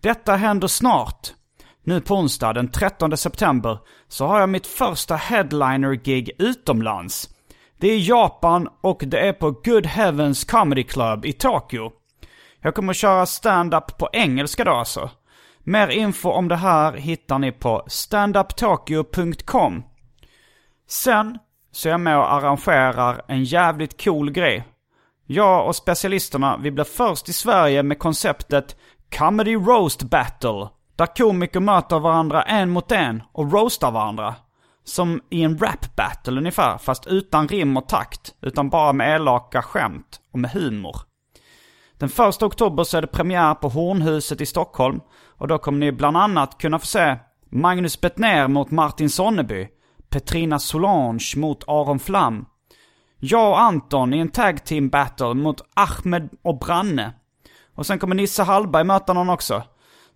[0.00, 1.32] Detta händer snart.
[1.84, 3.78] Nu på onsdag den 13 september
[4.08, 7.28] så har jag mitt första headliner-gig utomlands.
[7.78, 11.92] Det är Japan och det är på Good Heavens Comedy Club i Tokyo.
[12.60, 15.10] Jag kommer att köra stand-up på engelska då alltså.
[15.58, 19.84] Mer info om det här hittar ni på standuptokyo.com.
[20.88, 21.38] Sen
[21.72, 24.64] så är jag med och arrangerar en jävligt cool grej.
[25.26, 28.76] Jag och specialisterna, vi blir först i Sverige med konceptet
[29.10, 30.68] Comedy Roast Battle.
[30.96, 34.34] Där komiker möter varandra en mot en och roastar varandra.
[34.84, 38.34] Som i en rap battle ungefär, fast utan rim och takt.
[38.40, 40.96] Utan bara med elaka skämt och med humor.
[41.98, 45.00] Den första oktober så är det premiär på Hornhuset i Stockholm.
[45.38, 47.16] Och då kommer ni bland annat kunna få se
[47.50, 49.68] Magnus Bettner mot Martin Sonneby.
[50.08, 52.46] Petrina Solange mot Aron Flam.
[53.18, 57.12] Jag och Anton i en tag team battle mot Ahmed och Branne.
[57.76, 59.62] Och sen kommer Nisse Hallberg möta någon också.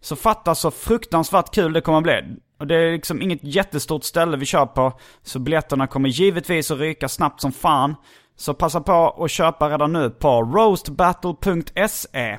[0.00, 2.36] Så fatta så fruktansvärt kul det kommer att bli.
[2.58, 4.92] Och det är liksom inget jättestort ställe vi kör på.
[5.22, 7.94] Så biljetterna kommer givetvis att ryka snabbt som fan.
[8.36, 12.38] Så passa på att köpa redan nu på roastbattle.se.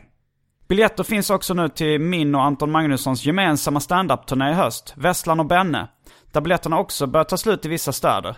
[0.67, 5.45] Biljetter finns också nu till min och Anton Magnussons gemensamma standup-turné i höst, Vesslan och
[5.45, 5.87] Benne.
[6.31, 8.37] Där biljetterna också börjar ta slut i vissa städer.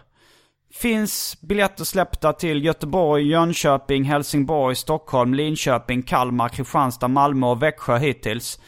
[0.74, 8.60] Finns biljetter släppta till Göteborg, Jönköping, Helsingborg, Stockholm, Linköping, Kalmar, Kristianstad, Malmö och Växjö hittills.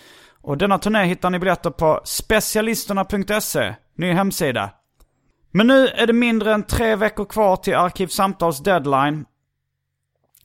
[0.41, 4.69] Och denna turné hittar ni biljetter på specialisterna.se, ny hemsida.
[5.51, 9.25] Men nu är det mindre än tre veckor kvar till Arkivsamtals deadline.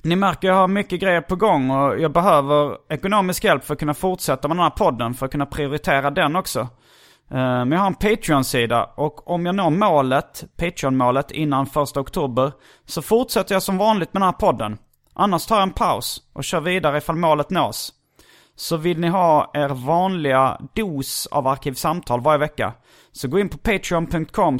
[0.02, 3.80] Ni märker jag har mycket grejer på gång och jag behöver ekonomisk hjälp för att
[3.80, 6.68] kunna fortsätta med den här podden, för att kunna prioritera den också.
[7.30, 12.52] Eh, men jag har en Patreon-sida och om jag når målet, Patreon-målet innan första oktober
[12.84, 14.78] så fortsätter jag som vanligt med den här podden.
[15.14, 17.92] Annars tar jag en paus och kör vidare ifall målet nås.
[18.56, 22.72] Så vill ni ha er vanliga dos av Arkivsamtal varje vecka
[23.12, 24.58] så gå in på patreon.com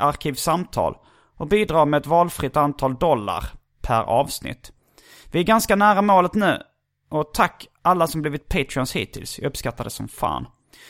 [0.00, 0.96] arkivsamtal
[1.36, 3.44] och bidra med ett valfritt antal dollar
[3.82, 4.72] per avsnitt.
[5.32, 6.62] Vi är ganska nära målet nu
[7.10, 9.38] och tack alla som blivit Patreons hittills.
[9.38, 10.46] Jag uppskattar det som fan.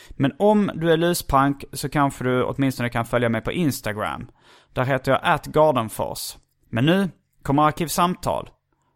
[0.09, 4.27] Men om du är luspank så kanske du åtminstone kan följa mig på Instagram.
[4.73, 6.37] Där heter jag atgardenfors.
[6.69, 7.09] Men nu
[7.41, 8.49] kommer Arkivsamtal.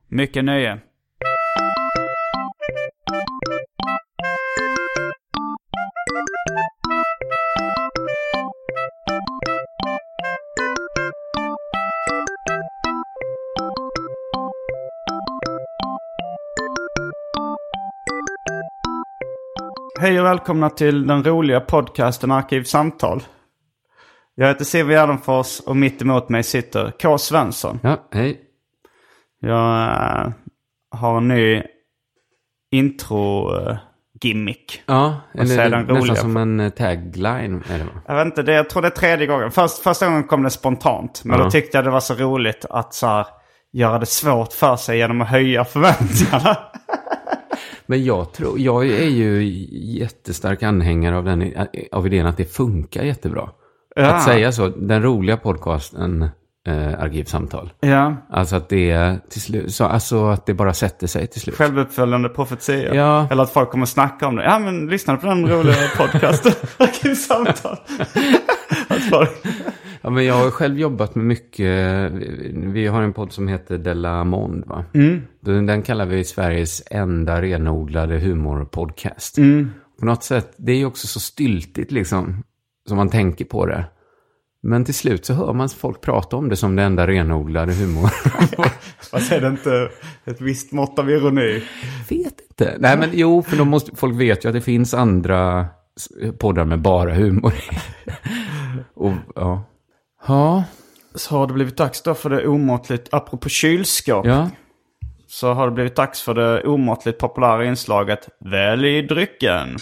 [0.07, 0.79] Mycket nöje.
[20.03, 23.23] Hej och välkomna till den roliga podcasten Arkivsamtal.
[24.35, 27.17] Jag heter Siv Gärdenfors och mitt emot mig sitter K.
[27.17, 27.79] Svensson.
[27.83, 28.41] Ja, hej.
[29.39, 30.27] Jag äh,
[30.91, 31.63] har en ny
[32.71, 34.83] intro-gimmick.
[34.85, 36.15] Ja, eller nästan roliga.
[36.15, 37.91] som en eh, tagline är det va?
[38.07, 39.51] Jag vet inte, det, jag tror det är tredje gången.
[39.51, 41.21] Först, första gången kom det spontant.
[41.25, 41.43] Men Ja.
[41.43, 43.25] då tyckte jag det var så roligt att så här,
[43.73, 46.57] göra det svårt för sig genom att höja förväntningarna.
[47.85, 49.43] Men jag tror, jag är ju
[49.99, 51.53] jättestark anhängare av, den,
[51.91, 53.49] av idén att det funkar jättebra.
[53.95, 54.05] Ja.
[54.11, 56.21] Att säga så, den roliga podcasten
[56.67, 57.73] eh, Arkivsamtal.
[57.79, 61.55] ja, Alltså att det till slut, så, alltså att det bara sätter sig till slut.
[61.55, 62.95] självuppföljande profetia.
[62.95, 63.27] Ja.
[63.31, 64.43] Eller att folk kommer snacka om det.
[64.43, 66.51] Ja, men lyssna på den roliga podcasten.
[66.77, 67.77] Arkivsamtal.
[68.87, 69.29] att folk...
[70.03, 72.11] Ja, men jag har själv jobbat med mycket,
[72.53, 74.85] vi har en podd som heter Della Monde va?
[74.93, 75.21] Mm.
[75.41, 79.37] Den, kallar vi Sveriges enda renodlade humorpodcast.
[79.37, 79.71] Mm.
[79.99, 82.43] På något sätt, det är ju också så styltigt liksom,
[82.87, 83.85] som man tänker på det.
[84.63, 88.09] Men till slut så hör man folk prata om det som det enda renodlade humor.
[89.11, 89.89] Fast är det inte
[90.25, 91.63] ett visst mått av ironi?
[92.09, 92.77] vet inte.
[92.79, 95.65] Nej men jo, för de måste, folk vet ju att det finns andra
[96.37, 97.53] poddar med bara humor.
[98.93, 99.63] Och ja.
[100.27, 100.63] Ja,
[101.15, 104.49] så har det blivit dags då för det omåttligt, apropå kylskåp, Ja,
[105.27, 109.77] så har det blivit dags för det omåttligt populära inslaget Välj drycken.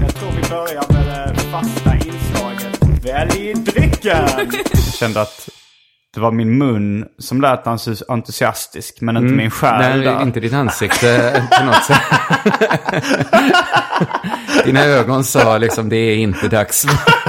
[0.00, 4.26] Jag tror vi börjar med det fasta inslaget Välj drycken.
[4.72, 5.57] Jag kände att
[6.18, 10.52] det var min mun som lät entus- entusiastisk, men inte min själ Nej, inte ditt
[10.52, 12.02] ansikte på något sätt.
[14.64, 16.86] Dina ögon sa liksom, det är inte dags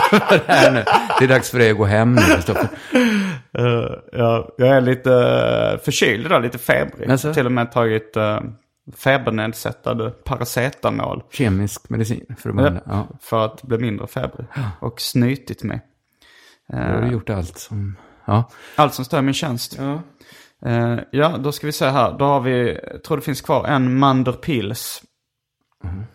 [0.09, 0.83] för det här nu.
[1.19, 2.69] Det är dags för dig att gå hem nu, Kristoffer.
[3.57, 7.11] Eh, jag, är lite uh, förkyld idag, lite febrig.
[7.11, 7.33] Alltså?
[7.33, 8.39] Till och med tagit uh,
[8.97, 11.23] febernedsättande paracetamol.
[11.31, 12.81] Kemisk medicin för andra.
[12.85, 13.07] Ja.
[13.21, 14.47] För att bli mindre febrig.
[14.79, 15.81] Och snytit mig.
[16.73, 17.95] Har du gjort allt som...
[18.29, 18.49] Ja.
[18.75, 19.75] Allt som står i min tjänst.
[19.77, 20.01] ja.
[20.65, 22.17] Eh, ja, då ska vi se här.
[22.19, 25.03] Då har vi, jag tror det finns kvar en Manderpils.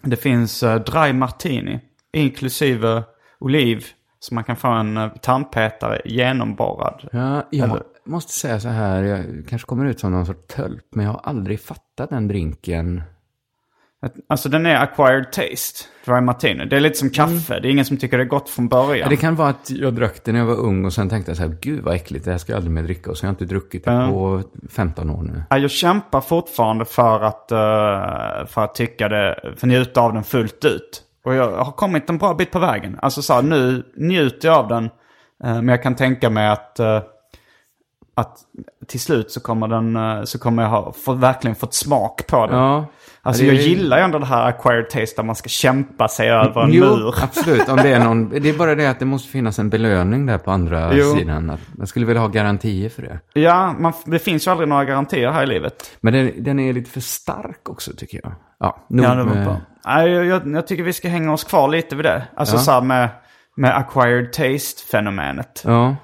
[0.02, 1.80] Det finns uh, Dry Martini.
[2.12, 3.02] Inklusive
[3.40, 3.84] oliv.
[4.18, 7.08] Så man kan få en uh, tandpetare genomborrad.
[7.12, 11.04] Ja, jag måste säga så här, jag kanske kommer ut som någon sorts tölp, men
[11.04, 13.02] jag har aldrig fattat den drinken.
[14.28, 16.64] Alltså den är acquired taste, dry martini.
[16.64, 17.60] Det är lite som kaffe.
[17.60, 19.08] Det är ingen som tycker det är gott från början.
[19.10, 21.36] Det kan vara att jag drack det när jag var ung och sen tänkte jag
[21.36, 23.10] så här, gud vad äckligt, det här ska jag aldrig mer dricka.
[23.10, 25.42] Och så har jag inte druckit det på 15 år nu.
[25.50, 30.24] Ja, Jag kämpar fortfarande för att, eh, för att tycka det, för njuta av den
[30.24, 31.02] fullt ut.
[31.24, 32.98] Och jag har kommit en bra bit på vägen.
[33.02, 34.84] Alltså så här, nu njuter jag av den.
[34.84, 34.90] eh,
[35.54, 37.02] men jag kan tänka mig att, eh,
[38.14, 38.38] att
[38.86, 42.58] till slut så kommer, den, så kommer jag ha få, verkligen fått smak på den.
[42.58, 42.86] Ja.
[43.26, 46.30] Alltså det jag gillar ju ändå det här acquired taste där man ska kämpa sig
[46.30, 47.14] över en Jo, mur.
[47.22, 47.68] absolut.
[47.68, 50.38] Om det, är någon, det är bara det att det måste finnas en belöning där
[50.38, 51.14] på andra Jo.
[51.16, 51.50] sidan.
[51.50, 53.40] Att jag skulle vilja ha garantier för det.
[53.40, 55.96] Ja, man, det finns ju aldrig några garantier här i livet.
[56.00, 58.32] Men den, den är lite för stark också tycker jag.
[58.60, 59.56] Ja, nog Ja, det var med-.
[59.86, 62.22] Nej, jag, jag, jag tycker vi ska hänga oss kvar lite vid det.
[62.36, 62.60] Alltså Ja.
[62.60, 63.08] så här med,
[63.56, 65.62] med acquired taste-fenomenet.
[65.64, 65.96] Ja,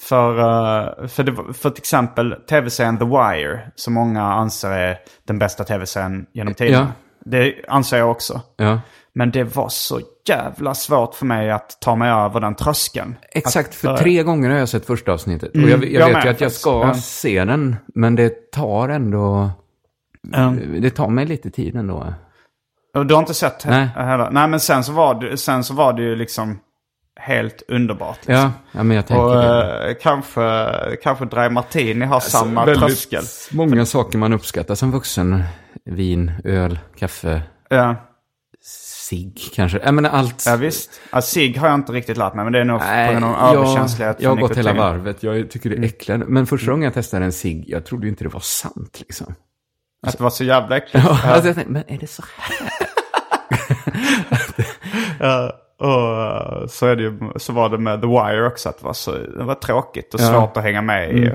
[0.00, 5.38] För, eh, för, det, för till exempel tv-serien The Wire, som många anser är den
[5.38, 6.92] bästa tv-serien genom tiderna.
[7.24, 8.40] Det anser jag också.
[8.56, 8.80] ja.
[9.12, 13.16] Men det var så jävla svårt för mig att ta mig över den tröskeln.
[13.32, 15.54] Exakt, för Att, tre gånger har jag sett första avsnittet.
[15.54, 16.94] Mm, och jag, jag, jag vet med ju att jag ska Ja.
[16.94, 19.50] se den, men det tar ändå...
[20.34, 22.14] eh, Det tar mig lite tid ändå.
[23.06, 23.88] Du har inte sett Nej.
[23.96, 24.30] hela?
[24.30, 26.58] Nej, men sen så var det, sen så var det ju liksom
[27.18, 28.16] helt underbart.
[28.16, 28.34] Liksom.
[28.34, 29.88] Ja, ja men jag tänker Och det.
[29.90, 30.70] eh, kanske,
[31.02, 33.22] kanske Dry Martini har samma Väldigt tröskel.
[33.50, 35.42] Många saker man uppskattar som vuxen.
[35.84, 37.96] Vin, öl, kaffe, Ja,
[39.08, 39.78] cigg kanske.
[39.84, 40.44] Jag menar allt.
[40.46, 41.00] ja visst.
[41.12, 43.24] Ja, Sig har jag inte riktigt lärt mig, men det är nog på Nej, grund
[43.24, 45.22] av överkänslighet jag har för gått hela varvet.
[45.22, 46.24] Jag tycker det är äckligt.
[46.28, 49.34] Men första gången jag testade en cigg, jag trodde ju inte det var sant liksom.
[50.06, 51.06] Att det var så jävla äckligt.
[51.06, 52.68] Ja, alltså jag tänkte, men är det så här?
[55.20, 58.78] Ja, och eh, så, är det ju, så var det med The Wire också, att
[58.78, 60.24] det var, så, det var tråkigt och Ja.
[60.26, 61.26] svårt att hänga med i.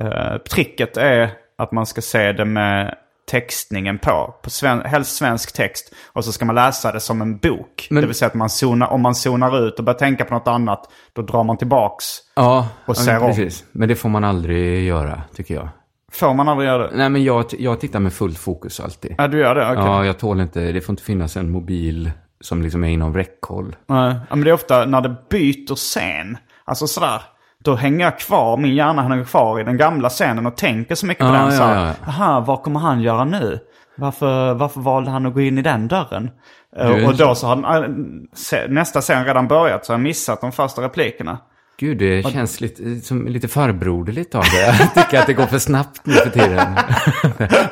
[0.00, 2.94] Eh, tricket är att man ska se det med
[3.30, 4.34] textningen på.
[4.42, 5.92] på sven, helst svensk text.
[6.12, 7.86] Och så ska man läsa det som en bok.
[7.90, 10.34] Men- det vill säga att man zonar, om man zonar ut och börjar tänka på
[10.34, 12.04] något annat, då drar man tillbaks.
[12.36, 13.26] Ja, Och ja, ser om.
[13.28, 13.64] precis.
[13.72, 15.68] Men det får man aldrig göra, tycker jag.
[16.12, 16.96] Får man aldrig göra det?
[16.96, 19.14] Nej, men jag, jag tittar med fullt fokus alltid.
[19.18, 19.70] Ja, du gör det?
[19.70, 19.84] Okej.
[19.84, 22.10] Ja, jag tål inte, det får inte finnas en mobil
[22.40, 23.76] som liksom är inom räckhåll.
[23.86, 26.38] Nej, ja, men det är ofta när det byter scen.
[26.64, 27.22] Alltså sådär.
[27.64, 31.06] Då hänger jag kvar, min hjärna hänger kvar i den gamla scenen och tänker så
[31.06, 31.52] mycket på Ja, den.
[31.52, 32.08] Så här, ja, ja.
[32.08, 33.58] Aha, vad kommer han göra nu?
[33.96, 36.30] Varför, varför valde han att gå in i den dörren?
[36.76, 37.88] Eh, är och då så har
[38.36, 41.38] se- nästa scen redan börjat så har jag missat de första replikerna.
[41.80, 44.76] Gud, det känns lite, som lite farbroderligt av det.
[44.80, 46.74] Jag tycker att det går för snabbt nu för tiden.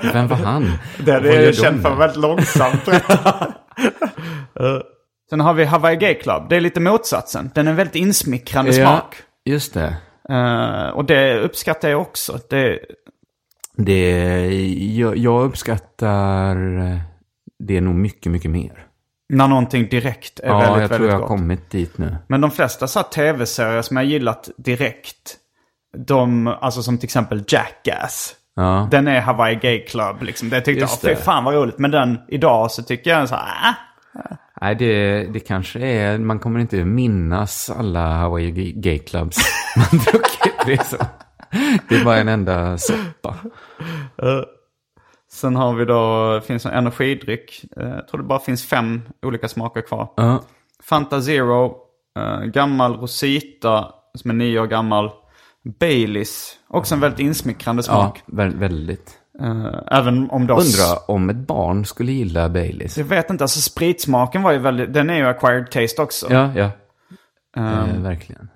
[0.13, 0.73] Vem var han?
[0.99, 2.89] Det, det är gör ju de känt för väldigt långsamt.
[4.61, 4.79] Eh,
[5.31, 6.49] Sen har vi Hawaii Gay Club.
[6.49, 7.51] Det är lite motsatsen.
[7.55, 9.17] Den är en väldigt insmickrande Ja, smak.
[9.45, 9.97] just det.
[10.29, 12.39] Eh, och det uppskattar jag också.
[12.51, 12.79] Det,
[13.77, 14.47] det
[14.97, 16.57] jag, jag uppskattar
[17.59, 18.87] det nog mycket, mycket mer.
[19.29, 21.29] när någonting direkt är Ja, väldigt, jag tror väldigt jag har gott.
[21.29, 22.17] kommit dit nu.
[22.29, 25.37] Men de flesta så tv-serier som jag gillat direkt,
[25.97, 28.35] de, alltså som till exempel Jackass.
[28.57, 28.89] Ja.
[28.91, 30.49] Den är Hawaii Gay Club liksom.
[30.49, 31.79] Det tyckte jag, fy fan vad roligt.
[31.79, 33.75] Men den idag så tycker jag så här, ah,
[34.61, 39.37] Nej, det, det kanske är, man kommer inte minnas alla Hawaii Gay- Clubs
[39.77, 40.53] man druckit.
[40.67, 40.97] Det är, så.
[41.89, 43.35] det är bara en enda soppa.
[45.33, 47.65] Sen har vi då, finns en energidryck.
[47.77, 50.09] Eh, Jag tror det bara finns fem olika smaker kvar.
[50.17, 50.43] Ja,
[50.83, 51.77] Fanta Zero,
[52.19, 55.11] eh, gammal Rosita som är nio år gammal.
[55.81, 58.23] Baileys, också en väldigt insmickrande ja smak.
[58.27, 59.19] vä- väldigt.
[59.41, 59.67] Eh,
[59.99, 60.55] även om då...
[60.55, 62.99] Undrar om ett barn skulle gilla Baileys.
[62.99, 66.27] Jag vet inte, alltså spritsmaken var ju väldigt, den är ju acquired taste också.
[66.31, 66.71] Ja, ja.
[67.57, 68.49] Ehm, Eh, verkligen.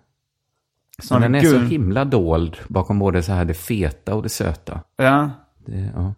[1.03, 4.23] så Men den är så gul- himla dold bakom både så här det feta och
[4.23, 4.81] det söta.
[4.97, 5.31] Ja,
[5.67, 6.15] Det, ja.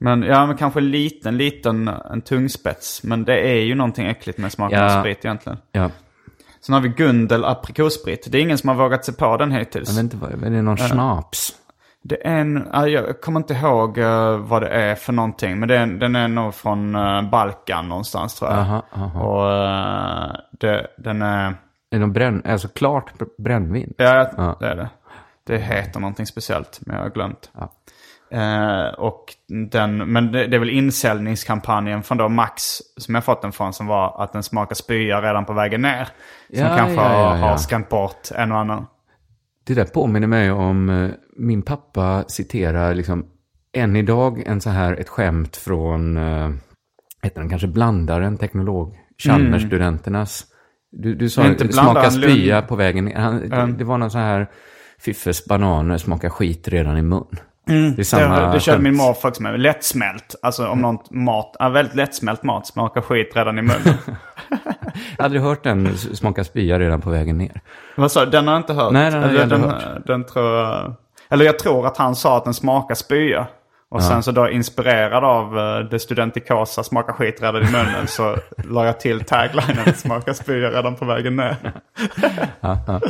[0.00, 3.02] men, ja, men kanske en liten, liten en tungspets.
[3.02, 4.96] Men det är ju någonting äckligt med smaken Ja.
[4.98, 5.58] av sprit egentligen.
[5.72, 5.90] ja.
[6.60, 8.28] Sen har vi Gundel aprikossprit.
[8.32, 9.88] Det är ingen som har vågat sig på den hittills.
[9.88, 11.52] Jag vet inte vad, är det någon snaps?
[12.04, 15.58] Det är en, ja, jag kommer inte ihåg eh, vad det är för någonting.
[15.58, 18.58] Men det är, den är nog från eh, Balkan någonstans tror jag.
[18.60, 19.20] Aha, aha.
[19.20, 21.54] Och eh, det, den är,
[21.90, 23.94] Är någon bränn, alltså klart br- brännvin?
[23.96, 24.56] ja, Ja.
[24.60, 24.88] det är det.
[25.46, 27.50] Det heter någonting speciellt, men jag har glömt.
[27.58, 27.72] Ja.
[28.30, 29.24] Eh, och
[29.70, 32.62] den, men det, det är väl insäljningskampanjen från då Max
[32.96, 36.04] som jag fått den från som var att den smakar spya redan på vägen ner.
[36.54, 38.86] Som Ja, kanske ja, har, har skrämt bort en och annan.
[39.66, 43.26] Det där påminner mig om, min pappa citerar liksom
[43.72, 46.50] än idag en så här, ett skämt från, eh,
[47.22, 50.44] heter den kanske Blandaren, teknolog, Chalmersstudenternas.
[50.92, 51.52] Du, du sa Mm.
[51.52, 53.12] Inte smaka spya på vägen.
[53.16, 53.76] Han, Mm.
[53.78, 54.46] Det var någon så här,
[55.00, 57.24] Fiffes bananer smakar skit redan i mun.
[57.66, 59.60] Det är Det, samma det körde min också med.
[59.60, 60.34] Lättsmält.
[60.42, 63.94] Alltså om något mat, ja, väldigt lättsmält mat smakar skit redan i munnen.
[65.16, 67.60] Jag hade hört den smaka spya redan på vägen ner.
[67.96, 68.30] Vad sa du?
[68.30, 68.92] Den har jag inte hört.
[68.92, 70.06] Nej, den har jag Eller aldrig den, hört.
[70.06, 70.94] den tror jag...
[71.30, 73.46] Eller jag tror att han sa att den smakar spya.
[73.90, 78.36] Och sen så då inspirerad av eh, det studentikosa smakar skit redan i munnen så
[78.64, 81.56] la jag till taglinen smakar spya redan på vägen ner.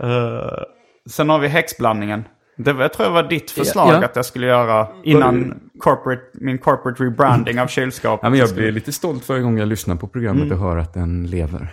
[0.00, 0.62] Eh,
[1.10, 2.24] sen har vi häxblandningen.
[2.56, 4.04] Det var, jag tror det var ditt förslag Ja.
[4.04, 8.20] att jag skulle göra innan corporate, min corporate rebranding av kylskåpet.
[8.22, 10.94] Ja, men jag blir lite stolt varje gång jag lyssnar på programmet och hör att
[10.94, 11.68] den lever.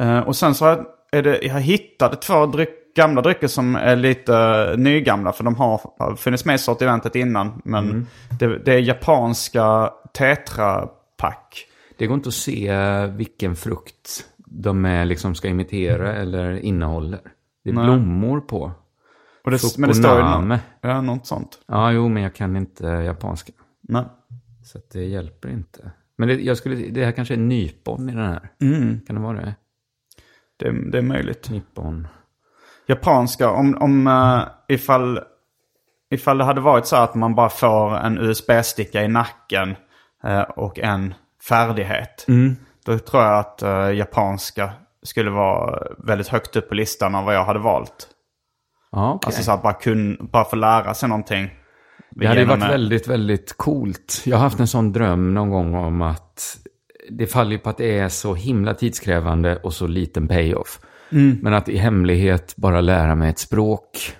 [0.00, 3.96] Eh, och sen så har- är det, jag hittade två dryck, gamla drycker som är
[3.96, 5.32] lite nygamla.
[5.32, 7.62] För de har, funnits med i sortimentet innan.
[7.64, 8.06] Men
[8.38, 11.66] det, det är japanska Tetra Pak.
[11.98, 17.20] Det går inte att se vilken frukt de är, liksom ska imitera eller innehåller.
[17.64, 17.84] Det är Nej.
[17.84, 18.72] blommor på.
[19.44, 21.58] Och det, men det står ju något, ja, något sånt.
[21.66, 23.52] Ja, jo, men jag kan inte japanska.
[23.82, 24.04] Nej.
[24.64, 25.90] Så det hjälper inte.
[26.16, 28.50] Men det, jag skulle, det här kanske är nypon i den här.
[29.06, 29.54] Kan det vara det?
[30.56, 31.50] Det, det är möjligt.
[31.50, 32.08] Nippon.
[32.86, 35.20] Japanska, om, om uh, ifall,
[36.10, 39.74] ifall det hade varit så att man bara får en USB-sticka i nacken
[40.24, 41.14] eh, och en
[41.48, 42.26] färdighet.
[42.86, 44.70] Då tror jag att eh, japanska
[45.02, 48.08] skulle vara väldigt högt upp på listan av vad jag hade valt.
[48.90, 49.26] Okej.
[49.26, 51.50] Alltså så att bara, kun, bara få lära sig någonting.
[52.10, 54.22] Det hade varit en- väldigt, väldigt coolt.
[54.26, 56.56] Jag har haft en sån dröm någon gång om att
[57.10, 60.80] det faller på att det är så himla tidskrävande och så liten payoff.
[61.14, 61.38] Mm.
[61.42, 64.12] Men att i hemlighet bara lära mig ett språk.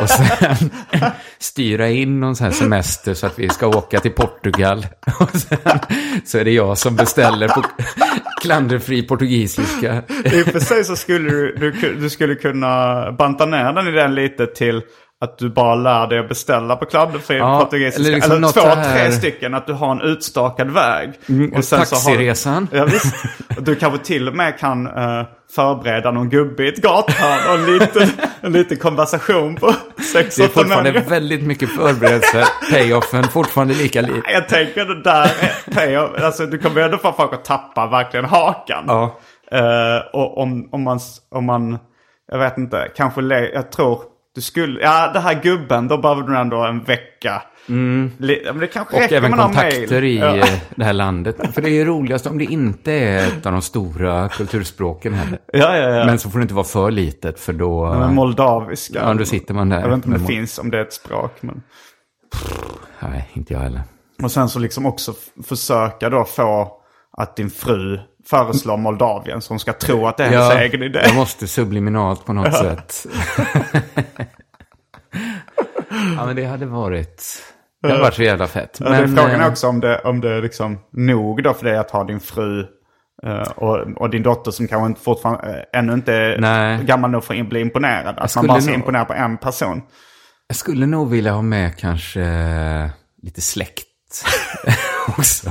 [0.00, 0.70] Och sen
[1.38, 4.86] styra in någon sån här semester så att vi ska åka till Portugal.
[5.20, 5.78] Och sen
[6.24, 7.64] så är det jag som beställer på
[8.42, 10.02] klanderfri portugisiska.
[10.24, 14.14] I och för sig så skulle du, du, du skulle kunna banta ner den idén
[14.14, 14.82] lite till
[15.22, 18.00] att du bara lär dig att beställa på kladderfri Ja, portugisiska.
[18.00, 19.54] eller Eller, liksom något två, här- tre stycken.
[19.54, 21.10] Att du har en utstakad väg.
[21.56, 22.68] och så har- taxiresan.
[22.72, 23.14] ja, visst.
[23.60, 25.22] Du kanske till och med kan eh,
[25.54, 28.08] förbereda någon gubbe i ett gathörn och en liten,
[28.40, 29.74] en liten konversation på
[30.12, 31.10] sex, Det är fortfarande människor.
[31.10, 32.44] väldigt mycket förberedelse.
[32.72, 34.22] Payoffen fortfarande lika liten.
[34.32, 36.22] Jag tänker det där är payoff.
[36.22, 38.84] Alltså du kommer ändå få folk att tappa verkligen hakan.
[38.86, 39.18] Ja.
[39.52, 41.00] Eh, och om, om, man,
[41.30, 41.78] om man,
[42.32, 43.20] jag vet inte, kanske,
[43.54, 44.00] jag tror
[44.34, 47.42] du skulle, ja det här gubben, då behöver du ändå en vecka.
[48.18, 50.36] Li, men det kanske Och även kontakter i Ja.
[50.36, 51.36] eh, det här landet.
[51.54, 55.38] För det är ju roligast om det inte är ett av de stora kulturspråken heller.
[55.52, 56.04] Ja, ja, ja.
[56.06, 57.94] Men så får det inte vara för litet för då...
[57.94, 58.98] Men moldaviska.
[59.02, 59.80] Ja, då sitter man där.
[59.80, 61.32] Jag vet inte om det finns, om det är ett språk.
[61.40, 61.62] Men...
[63.00, 63.82] Nej, inte jag heller.
[64.22, 66.72] Och sen så liksom också försöka då få
[67.16, 69.40] att din fru föreslår Moldavien.
[69.48, 71.00] Hon ska tro att det är hennes egen idé.
[71.04, 73.06] jag måste subliminalt på något sätt.
[76.16, 77.42] ja, men det hade varit...
[77.82, 78.76] Det hade varit så jävla fett.
[78.80, 81.42] Ja, det är Men, frågan eh, är också om det, om det är liksom nog
[81.42, 82.66] då för dig att ha din fru
[83.26, 86.84] eh, och, och din dotter som kanske inte fortfarande, eh, ännu inte är Nej.
[86.84, 88.18] gammal nog för att bli imponerad.
[88.18, 89.82] Att man bara ska nog- imponera på en person.
[90.48, 92.20] Jag skulle nog vilja ha med kanske
[93.22, 94.24] lite släkt
[95.18, 95.50] också.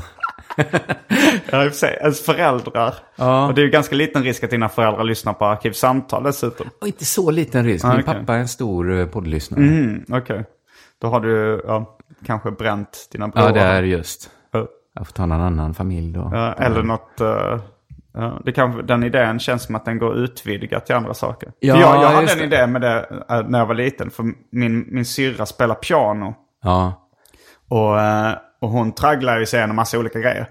[1.52, 2.94] Ja, i och för sig, ens föräldrar.
[3.16, 3.48] Ja.
[3.48, 6.68] Och det är ju ganska liten risk att dina föräldrar lyssnar på Arkivsamtal dessutom.
[6.82, 7.86] Och inte så liten risk.
[7.86, 8.14] Ah, Min okej.
[8.14, 9.62] pappa är en stor eh, poddlyssnare.
[9.62, 10.46] Mm, Okej.
[11.02, 13.46] Då har du ja, kanske bränt dina bror.
[13.46, 14.30] Ja, det är just.
[14.52, 14.68] Ja.
[14.94, 16.30] Jag får ta någon annan familj då.
[16.34, 17.12] Ja, eller något...
[18.14, 21.52] ja, det kan, den idén känns som att den går utvidgat till andra saker.
[21.60, 22.46] Ja, för jag, jag hade en det.
[22.46, 24.10] idé med det eh, när jag var liten.
[24.10, 26.36] För min, min syrra spelar piano.
[26.64, 27.10] Ja.
[27.70, 28.00] Och,
[28.62, 30.50] och hon tragglar ju sig igenom massa olika grejer.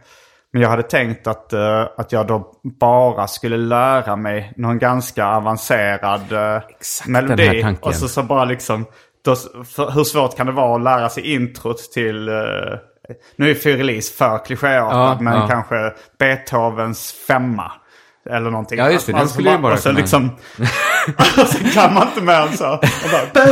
[0.53, 5.27] Men jag hade tänkt att, eh, att jag då bara skulle lära mig någon ganska
[5.27, 7.77] avancerad eh, Exakt melodi.
[7.81, 8.85] Och så, så bara liksom,
[9.25, 9.37] då,
[9.75, 12.35] för, hur svårt kan det vara att lära sig introt till, eh,
[13.37, 15.49] nu är Fyrelise för klichéartad, Ja, men ja.
[15.49, 17.73] kanske Beethovens femma.
[18.31, 18.79] Eller någonting.
[18.79, 20.31] Ja, just det, den Alltså, skulle ju bara Och så kunna- liksom,
[21.17, 22.73] och så kan man inte mer än så.
[22.75, 22.81] Och
[23.12, 23.43] bara,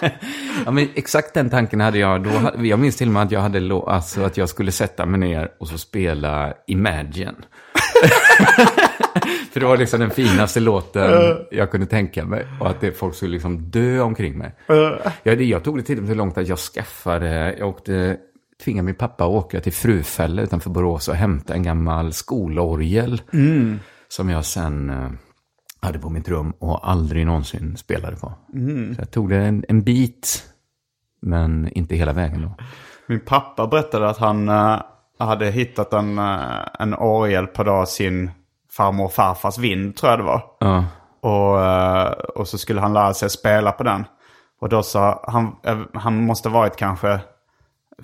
[0.66, 2.22] Ja, men exakt den tanken hade jag.
[2.22, 2.30] Då,
[2.62, 5.50] jag minns till och med att jag hade alltså att jag skulle sätta mig ner
[5.60, 7.36] och så spela Imagine.
[9.52, 11.10] För det var liksom den finaste låten
[11.50, 12.46] jag kunde tänka mig.
[12.60, 14.54] Och att det, folk skulle liksom dö omkring mig.
[15.22, 18.16] Jag, det- jag tog det till och med så långt att jag skaffade, jag åkte,
[18.64, 23.22] tvingade min pappa att åka till Frufälla utanför Borås och hämta en gammal skolorgel.
[24.08, 25.10] Som jag sen eh,
[25.80, 28.32] hade på mitt rum och aldrig någonsin spelade på.
[28.94, 30.42] Så jag tog det en, en bit,
[31.26, 32.64] men inte hela vägen då.
[33.06, 34.76] Min pappa berättade att han eh,
[35.18, 36.38] hade hittat en, eh,
[36.78, 38.30] en orgel på då sin
[38.76, 40.42] farmor och farfars vind, tror jag det var.
[40.60, 40.84] Ja,
[41.20, 44.04] Och, eh, och så skulle han lära sig spela på den.
[44.60, 45.56] Och då sa han,
[45.94, 47.20] han måste varit kanske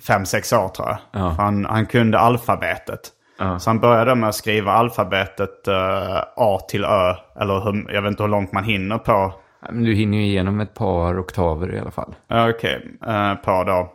[0.07, 0.97] fem sex år tror jag.
[1.11, 1.29] Ja.
[1.29, 2.99] Han, han kunde alfabetet.
[3.39, 3.59] Ja.
[3.59, 7.15] Så han började med att skriva alfabetet eh, A till Ö.
[7.39, 9.33] Eller hur, jag vet inte hur långt man hinner på.
[9.71, 12.15] Men du hinner ju igenom ett par oktaver i alla fall.
[12.29, 13.93] Okej, eh, på då.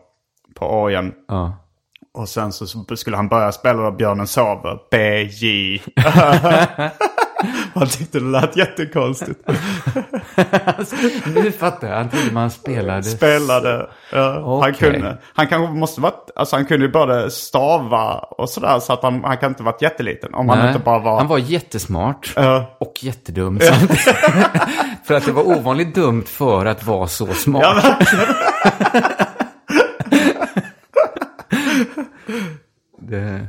[0.54, 1.14] På orgeln.
[1.28, 1.56] Ja.
[2.14, 4.78] Och sen så så skulle han börja spela då Björnen sover.
[4.90, 5.82] B-J.
[7.75, 9.40] Han tyckte det lät jättekonstigt.
[11.34, 13.02] Nu fattar jag, han trodde man spelade.
[13.02, 13.88] Spelade.
[14.12, 14.32] ja,
[14.62, 14.75] Han Okej.
[14.92, 15.18] kunde.
[15.34, 18.78] Han kanske måste varit, alltså han kunde ju både stava och sådär.
[18.78, 20.34] Så att han, han kan inte varit jätteliten.
[20.34, 21.18] Om han inte bara var...
[21.18, 22.76] Han var jättesmart Ja.
[22.80, 24.00] och jättedum samtidigt.
[25.04, 27.62] för att det var ovanligt dumt för att vara så smart.
[27.84, 27.98] Ja,
[33.00, 33.48] det...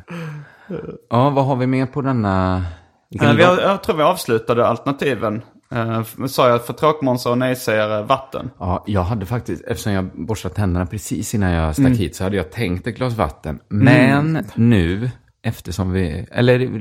[1.09, 2.65] Ja, vad har vi mer på denna?
[3.09, 5.41] Vi har, jag tror vi avslutade alternativen.
[5.75, 8.49] Uh, sa jag för tråkmånsar och nej-sägare vatten.
[8.59, 12.37] Ja, jag hade faktiskt, eftersom jag borstade tänderna precis innan jag stack hit, så hade
[12.37, 13.59] jag tänkt ett glas vatten.
[13.69, 16.79] Men nu, eftersom vi, eller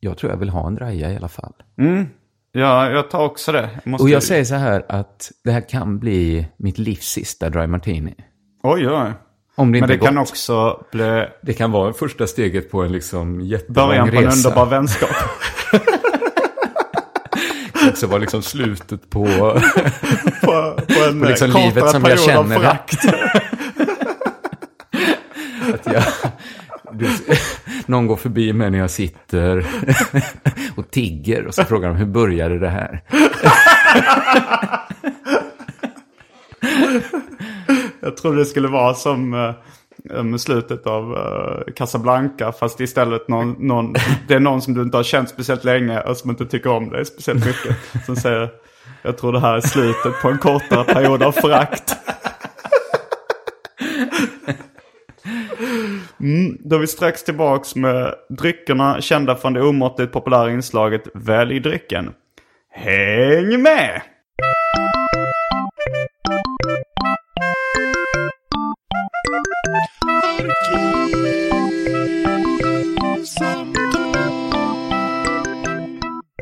[0.00, 1.52] jag tror jag vill ha en draja i alla fall.
[2.52, 3.70] Ja, jag tar också det.
[3.84, 4.00] Jag.
[4.00, 8.14] Och jag säger så här att det här kan bli mitt livs sista dry martini.
[8.62, 9.12] Oj, oj.
[9.56, 10.08] Om det Men inte det är gott.
[10.08, 14.24] kan också bli Det kan vara första steget på en liksom jättelång början på en
[14.24, 14.36] resa.
[14.36, 15.10] underbar vänskap.
[17.72, 19.26] Det kan också vara liksom slutet på...
[20.42, 22.78] på, på en Och liksom kortare livet som jag känner det.
[25.74, 26.04] att jag,
[26.92, 27.08] du,
[27.86, 29.66] någon går förbi mig när jag sitter
[30.76, 33.02] och tigger och så frågar de hur började det här?
[38.04, 39.54] Jag trodde det skulle vara som
[40.22, 42.52] med slutet av eh, Casablanca.
[42.52, 43.94] Fast istället någon, någon,
[44.28, 46.90] det är någon som du inte har känt speciellt länge och som inte tycker om
[46.90, 48.04] dig speciellt mycket.
[48.06, 48.50] Som säger,
[49.02, 51.96] jag tror det här är slutet på en kortare period av förakt.
[56.20, 61.60] Mm, då är vi strax tillbaks med dryckerna kända från det omåttligt populära inslaget Välj
[61.60, 62.10] drycken.
[62.70, 64.02] Häng med!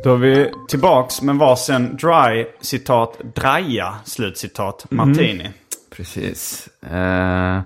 [0.03, 5.49] Då är vi tillbaks med varsin dry, citat, draja, slutcitat, martini.
[5.95, 6.69] Precis.
[6.91, 7.61] Eh,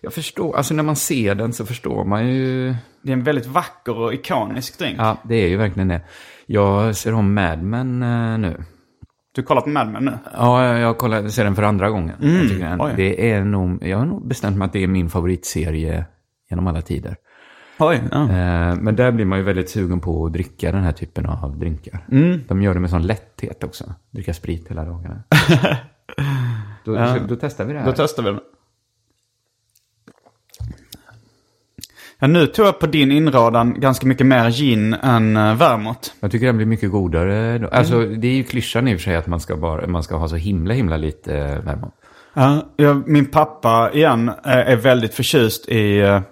[0.00, 2.74] jag förstår, alltså när man ser den så förstår man ju...
[3.02, 4.96] Det är en väldigt vacker och ikonisk drink.
[4.98, 6.00] Ja, det är ju verkligen det.
[6.46, 8.64] Jag ser om Mad Men eh, nu.
[9.34, 10.18] Du kollar på Mad Men nu?
[10.34, 12.16] Ja, jag, jag kollar, ser den för andra gången.
[12.20, 15.10] Jag tycker den, det är nog, jag har nog bestämt mig att det är min
[15.10, 16.06] favoritserie
[16.50, 17.16] genom alla tider.
[17.78, 18.02] Oj.
[18.10, 18.22] Ja.
[18.22, 21.58] Eh, men där blir man ju väldigt sugen på att dricka den här typen av
[21.58, 22.06] drinkar.
[22.48, 23.94] De gör det med sån lätthet också.
[24.10, 25.22] Dricka sprit hela dagarna.
[26.84, 27.86] då, så, då testar vi det här.
[27.86, 28.40] Då testar vi den.
[32.18, 36.10] Ja, nu tog jag på din inrådan ganska mycket mer gin än uh, vermouth.
[36.20, 37.58] jag tycker den blir mycket godare.
[37.58, 37.68] Då.
[37.68, 40.16] Alltså, det är ju klyschan i och för sig att man ska, bara, man ska
[40.16, 41.90] ha så himla, himla lite eh, värme.
[42.34, 46.22] Ja, ja, min pappa igen eh, är väldigt förtjust i eh, eh,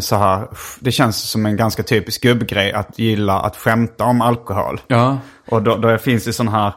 [0.00, 0.48] så här.
[0.80, 4.80] Det känns som en ganska typisk gubbgrej att gilla att skämta om alkohol.
[4.86, 5.18] Ja.
[5.50, 6.72] Och då, då finns det sån här,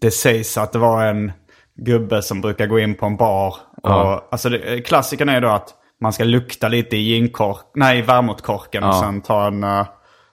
[0.00, 1.32] det sägs att det var en
[1.76, 3.48] gubbe som brukar gå in på en bar.
[3.82, 4.28] Och, Ja.
[4.30, 5.68] Alltså det, klassikern är då att
[6.00, 9.00] man ska lukta lite i ginkork, nej i vermouthkorken och Ja.
[9.00, 9.64] sen ta en...
[9.64, 9.86] eh,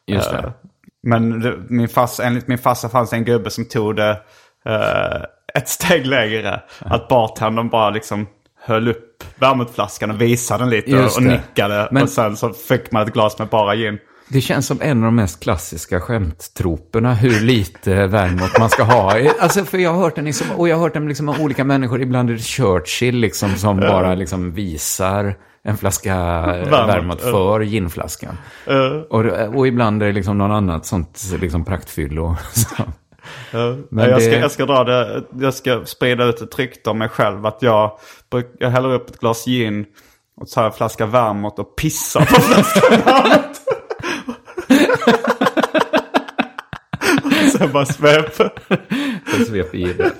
[0.07, 0.37] Just det.
[0.37, 0.49] eh,
[1.03, 4.09] men det, min farsa, enligt min farsa fanns det en gubbe som tog det
[4.65, 5.21] eh,
[5.53, 6.61] ett steg längre.
[6.79, 8.27] Att bartendern bara liksom
[8.59, 11.29] höll upp vermouthflaskan och visade den lite Just och det.
[11.29, 11.87] nickade.
[11.91, 13.97] Men- Och sen så fick man ett glas med bara gin.
[14.29, 19.13] Det känns som en av de mest klassiska skämttroperna, hur lite vermouth man ska ha.
[19.39, 21.63] Alltså, för jag har hört den, liksom, och jag har hört den liksom av olika
[21.63, 22.01] människor.
[22.01, 26.15] Ibland är det Churchill liksom, som bara liksom visar en flaska
[26.69, 28.37] vermouth för ginflaskan.
[29.09, 29.25] Och,
[29.55, 32.35] och ibland är det liksom någon annat sånt liksom praktfyllo.
[32.53, 32.83] Så.
[33.89, 36.97] Men jag, ska, det- jag ska dra det, jag ska sprida ut ett rykte om
[36.97, 37.45] mig själv.
[37.45, 37.91] Att jag,
[38.59, 39.85] jag häller upp ett glas gin
[40.41, 43.59] och tar en flaska vermouth och pissar på flaskan vermouth.
[47.57, 48.51] Sen bara sveper.
[49.37, 50.11] Så sveper i det.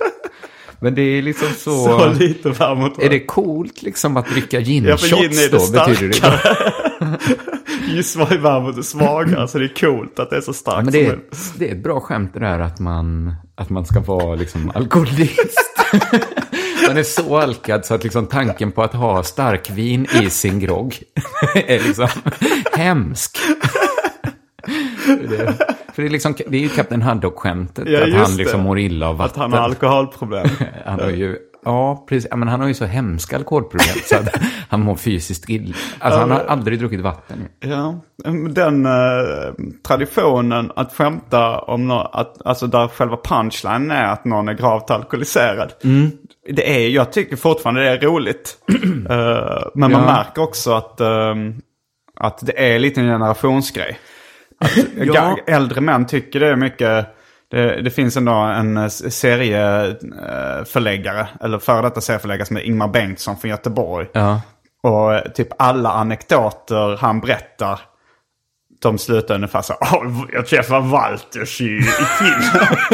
[0.80, 1.70] Men det är liksom så...
[1.84, 3.04] Så lite vermouth.
[3.04, 4.64] Är det coolt liksom att dricka Ja,
[4.96, 5.72] för gin gin-shots är det då?
[5.72, 7.38] Betyder det
[7.88, 7.96] starkare.
[7.96, 9.48] Just varje vermouth är svagare.
[9.48, 10.84] Så det är coolt att det är så starkt.
[10.84, 11.18] Men det är,
[11.58, 15.58] det är ett bra skämt det där att man, att man ska vara liksom alkoholist.
[16.88, 20.96] man är så alkad så att liksom tanken på att ha starkvin i sin grogg
[21.54, 22.08] är liksom
[22.72, 23.38] hemsk.
[25.06, 25.54] Det,
[25.94, 28.64] för det är, liksom, det är ju Kapten Haddock-skämtet, Ja, att han liksom det.
[28.66, 29.40] mår illa av Att vatten.
[29.42, 30.48] han har alkoholproblem.
[30.86, 32.28] Han har ju, ja, precis.
[32.30, 34.28] Ja, men han har ju så hemska alkoholproblem så att
[34.68, 35.74] han mår fysiskt illa.
[35.98, 37.48] Alltså han har aldrig druckit vatten.
[37.60, 38.00] Ja,
[38.50, 38.92] den eh,
[39.86, 44.90] traditionen att skämta om nå att, alltså där själva punchline är att någon är gravt
[44.90, 45.72] alkoholiserad.
[46.50, 48.56] Det är, jag tycker fortfarande det är roligt.
[49.10, 50.06] Eh, men man Ja.
[50.06, 51.54] märker också att, ehm,
[52.20, 53.98] att det är lite en generationsgrej.
[54.60, 54.70] Att
[55.14, 55.36] Ja.
[55.46, 57.06] Äldre män tycker det är mycket,
[57.50, 63.36] det, det finns ändå en eh, serieförläggare, eller före detta serieförläggare som är Ingmar Bengtsson
[63.36, 64.06] från Göteborg.
[64.12, 64.40] Ja.
[64.82, 67.80] Och eh, typ alla anekdoter han berättar,
[68.82, 71.82] de slutar ungefär så "Åh, Jag träffade Walters i, i
[72.18, 72.76] Finland.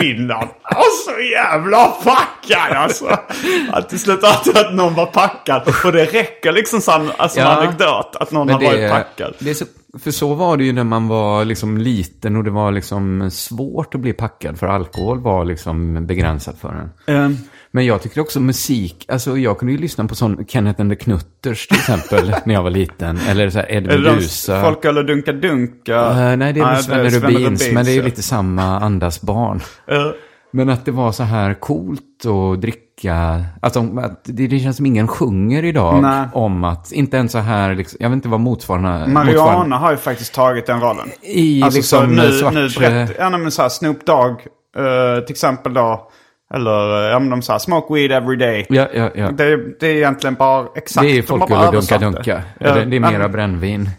[0.00, 0.48] Finland.
[0.62, 3.06] Och så jävla packad alltså.
[3.72, 5.62] Att det slutar alltid att någon var packad.
[5.84, 7.46] Och det räcker liksom som alltså, Ja.
[7.46, 9.34] anekdot att någon har varit packad.
[9.38, 9.64] det är så,
[10.02, 13.94] för så var det ju när man var liksom liten och det var liksom svårt
[13.94, 16.68] att bli packad för alkohol var liksom begränsat för
[17.06, 17.16] en.
[17.16, 17.36] Ehm,
[17.70, 20.96] Men jag tycker också musik, alltså jag kunde ju lyssna på sån Kenneth and the
[20.96, 23.18] Knutters till exempel när jag var liten.
[23.28, 24.62] Eller så här Ed är det de Meduza.
[24.62, 25.96] Folköl och Dunka Dunka?
[25.96, 29.60] Eh, nej, det är väl Svenne Rubins, men det är ju lite samma andas barn.
[29.86, 30.06] Eh,
[30.50, 34.86] Men att det var så här coolt att dricka, alltså att det, det känns som
[34.86, 36.28] ingen sjunger idag Nej.
[36.32, 38.90] om att, inte ens så här, liksom, jag vet inte vad motsvarande...
[38.90, 41.08] motsvarande Mariana har ju faktiskt tagit den rollen.
[41.22, 42.54] I Alltså liksom så nu, svart...
[42.54, 44.30] nu berätt, ja, men så här, Snoop Dogg
[44.76, 46.10] eh, till exempel då.
[46.54, 48.66] Eller eh, ja, men de sa smoke weed every day.
[48.68, 49.30] Ja, ja, ja.
[49.30, 51.02] Det, är- det är egentligen bara exakt.
[51.06, 52.42] Det är folköl och dunka dunka.
[52.60, 53.90] Eller det är mera Ja, brännvin.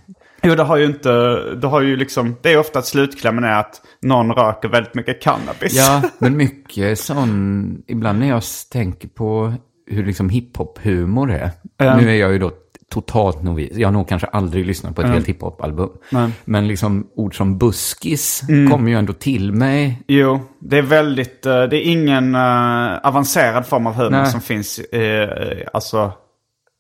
[0.44, 1.10] Jo, det har ju inte,
[1.56, 5.22] det har ju liksom, det är ofta att slutklämmen är att någon röker väldigt mycket
[5.22, 5.74] cannabis.
[5.78, 9.54] Ja, men mycket sån, ibland när jag tänker på
[9.88, 11.50] hur liksom hiphop-humor är.
[11.78, 11.98] Ja.
[11.98, 12.52] Nu är jag ju då
[12.90, 13.78] totalt novis.
[13.78, 15.90] Jag har nog kanske aldrig lyssnat på ett helt hiphop-album.
[16.12, 16.32] Nej.
[16.46, 18.72] Men liksom ord som buskis Mm.
[18.72, 20.04] kommer ju ändå till mig.
[20.08, 24.80] Jo, det är väldigt, eh, det är ingen eh, avancerad form av humor som finns,
[24.80, 26.12] eh, alltså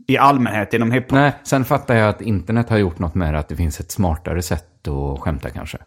[0.07, 1.11] i allmänhet inom hiphop.
[1.11, 3.91] Nej, sen fattar jag att internet har gjort något med det, att det finns ett
[3.91, 5.77] smartare sätt att skämta kanske.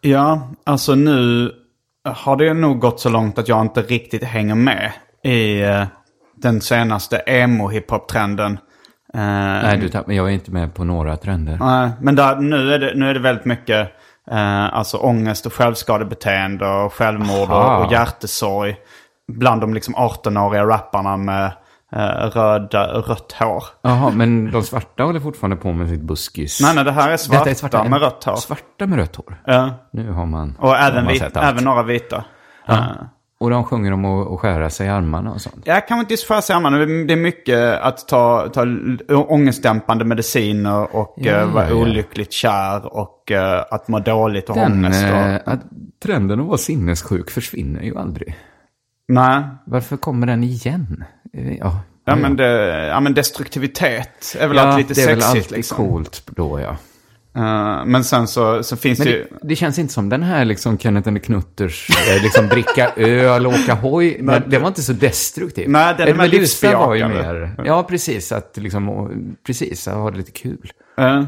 [0.00, 1.50] Ja, alltså nu
[2.04, 4.92] har det nog gått så långt att jag inte riktigt hänger med
[5.24, 5.62] i
[6.36, 8.58] den senaste emo-hiphop-trenden.
[9.14, 11.56] Eh, Nej, du tappar, jag är inte med på några trender.
[11.60, 13.88] nej, men där, nu, är det, nu är det väldigt mycket
[14.30, 17.76] eh, alltså ångest och självskadebeteende och självmord Aha.
[17.76, 18.76] och, och hjärtesorg.
[19.32, 21.52] Bland de liksom 18-åriga rapparna med
[21.92, 22.00] eh,
[22.34, 23.64] röda, rött hår.
[23.82, 26.60] Jaha, men de svarta håller fortfarande på med sitt buskis.
[26.62, 28.36] Nej, nej, det här är svarta, Detta är svarta med rött hår.
[28.36, 29.42] Svarta med rött hår.
[29.44, 29.70] Ja.
[29.92, 32.24] Nu har man, Och även, man vit, även några vita.
[32.68, 32.86] Eh,
[33.40, 35.62] Och de sjunger om att, skära sig i armarna och sånt.
[35.64, 38.66] Jag kan inte för sig men det är mycket att ta, ta
[39.28, 41.76] ångestdämpande mediciner och Ja, eh, vara ja, ja.
[41.76, 45.02] olyckligt kär och eh, att må dåligt och Den, ångest.
[45.04, 45.60] Och, eh, att
[46.02, 48.36] trenden att vara sinnessjuk försvinner ju aldrig.
[49.08, 51.04] nej, Varför kommer den igen?
[51.32, 55.22] Ja, ja, men det, ja men destruktivitet är väl ja, alltid lite det är väl
[55.22, 55.76] sexigt alltid liksom.
[55.76, 56.76] coolt då ja.
[57.36, 59.26] Eh, men sen så, så finns Men det det, ju...
[59.42, 63.52] det känns inte som den här liksom Kenneth and Knutters, eh, liksom dricka öl och
[63.52, 64.16] åka hoj.
[64.22, 65.68] Men det var inte så destruktivt.
[65.68, 67.50] Nej, den är mer livsbejakande.
[67.64, 69.10] ja precis, att liksom,
[69.46, 70.70] precis, att ha det lite kul.
[70.98, 71.22] eh,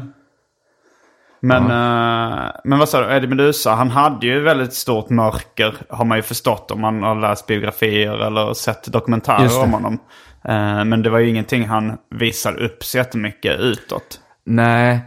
[1.45, 6.05] men, eh, men vad sa du, Eddie Meduza, han hade ju väldigt stort mörker, har
[6.05, 9.99] man ju förstått om man har läst biografier eller sett dokumentärer om honom.
[10.45, 14.19] Eh, men det var ju ingenting han visade upp så jättemycket utåt.
[14.45, 14.99] Nej,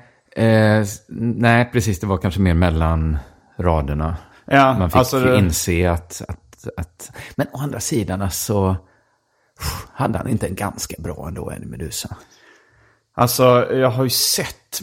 [0.45, 0.85] eh,
[1.19, 3.19] nej precis, det var kanske mer mellan
[3.59, 4.17] raderna.
[4.45, 6.43] Ja, Man fick alltså inse att, att
[6.77, 8.77] Att, men å andra sidan, alltså,
[9.93, 12.17] hade han inte en ganska bra ändå, Eddie Meduza?
[13.15, 14.81] Alltså, jag har ju sett...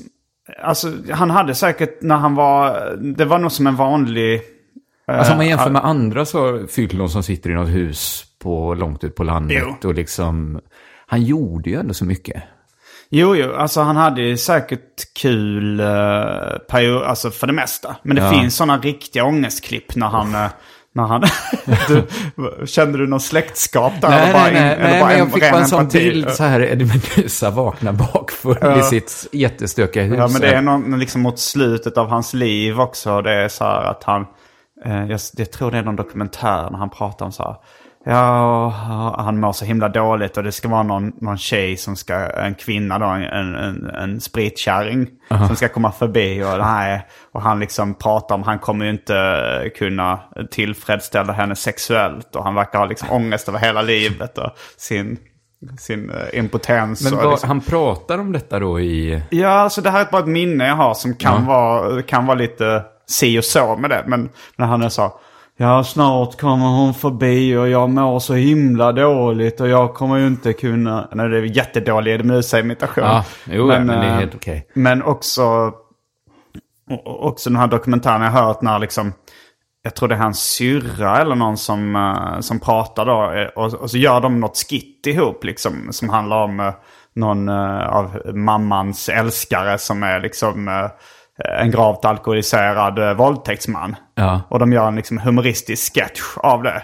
[0.64, 2.96] Alltså, han hade säkert när han var...
[3.18, 4.42] Det var nog som en vanlig...
[5.08, 8.74] Alltså om man eh, jämför med andra så fyllon som sitter i något hus på,
[8.74, 9.90] långt ut på landet Jo.
[9.90, 10.62] och liksom...
[11.08, 12.44] Han gjorde ju ändå så mycket.
[13.16, 15.88] Jo, jo, alltså han hade ju säkert kul uh,
[16.70, 17.96] period, alltså för det mesta.
[18.04, 18.30] Men det Ja.
[18.32, 20.36] finns sådana riktiga ångestklipp när han...
[20.36, 20.48] eh,
[20.96, 21.22] när han
[21.88, 22.08] du,
[22.68, 24.10] kände du någon släktskap där?
[24.10, 26.86] Nej, nej, nej, nej men jag en fick bara en sån bild så här, Eddie
[26.86, 30.16] Meduza vaknar bakfull i sitt jättestökiga hus.
[30.18, 33.22] Ja, men det är någon, liksom mot slutet av hans liv också.
[33.22, 34.26] Det är så här att han...
[34.86, 37.56] Eh, jag, jag tror det är någon dokumentär när han pratar om så här.
[38.06, 38.70] Ja,
[39.18, 42.56] han mår så himla dåligt och det ska vara någon, någon tjej som ska, en
[42.56, 45.08] kvinna då, en, en, en spritkärring
[45.48, 47.08] som ska komma förbi och nej.
[47.32, 50.20] Och han liksom pratar om, han kommer ju inte kunna
[50.52, 55.18] tillfredsställa henne sexuellt och han verkar ha liksom ångest över hela livet och sin,
[55.80, 57.04] sin eh, impotens.
[57.04, 57.50] Men vad, liksom.
[57.50, 59.24] han pratar om detta då i...
[59.30, 62.38] Ja, alltså det här är bara ett minne jag har som kan, vara, kan vara
[62.38, 64.04] lite si och så med det.
[64.08, 65.14] Men när han är så,
[65.58, 70.28] ja snart kommer hon förbi och jag mår så himla dåligt och jag kommer ju
[70.28, 71.08] inte kunna...
[71.12, 73.04] Nej, det är jättedålig Musa-imitation.
[73.04, 74.68] Ja, jo, men, men det är eh, helt okej.
[74.74, 75.72] Men också,
[77.06, 79.14] också den här dokumentären jag har hört när liksom,
[79.84, 83.32] jag tror det är hans syrra eller någon som, eh, som pratar då.
[83.32, 85.88] eh, Och, och så gör de något skit ihop liksom.
[85.92, 86.72] Som handlar om
[87.16, 90.88] någon av mammans älskare som är liksom
[91.60, 93.96] en gravt alkoholiserad våldtäktsman.
[94.16, 94.42] Ja.
[94.50, 96.84] Och de gör en liksom humoristisk sketch av det.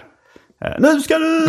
[0.64, 1.46] Eh, nu ska du...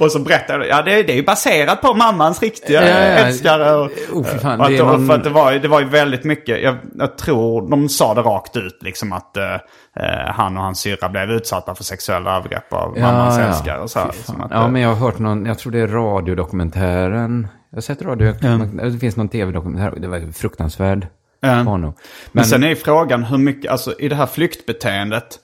[0.04, 2.96] och så berättar de, ja det, det är ju baserat på mammans riktiga Ja, ja,
[2.98, 3.26] ja.
[3.26, 3.74] älskare.
[3.74, 6.24] Och, Oh, fan, och att, det för att det var, ju- det var ju väldigt
[6.24, 9.54] mycket, jag, jag tror de sa det rakt ut liksom att eh,
[9.96, 13.78] eh, han och hans syrra blev utsatta för sexuella övergrepp av mammans älskare.
[13.80, 15.88] Och så här, liksom att, ja, men jag har hört någon, jag tror det är
[15.88, 17.48] radiodokumentären.
[17.70, 21.06] Jag har sett radiodokumentären, det finns någon tv-dokumentär, det var fruktansvärd.
[21.46, 21.64] Ja.
[21.64, 21.86] porno.
[21.86, 21.94] Men,
[22.32, 25.38] Men, sen är ju frågan hur mycket, alltså i det här flyktbeteendet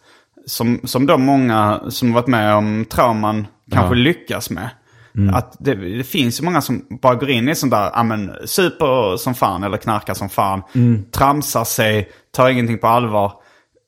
[0.47, 4.71] som, som då många som varit med om trauman kanske lyckas med.
[5.17, 5.35] Mm.
[5.35, 8.33] Att det, det finns ju många som bara går in i sånt där, ja men
[8.45, 10.63] super som fan eller knarkar som fan.
[10.75, 11.05] Mm.
[11.11, 13.33] Tramsar sig, tar ingenting på allvar.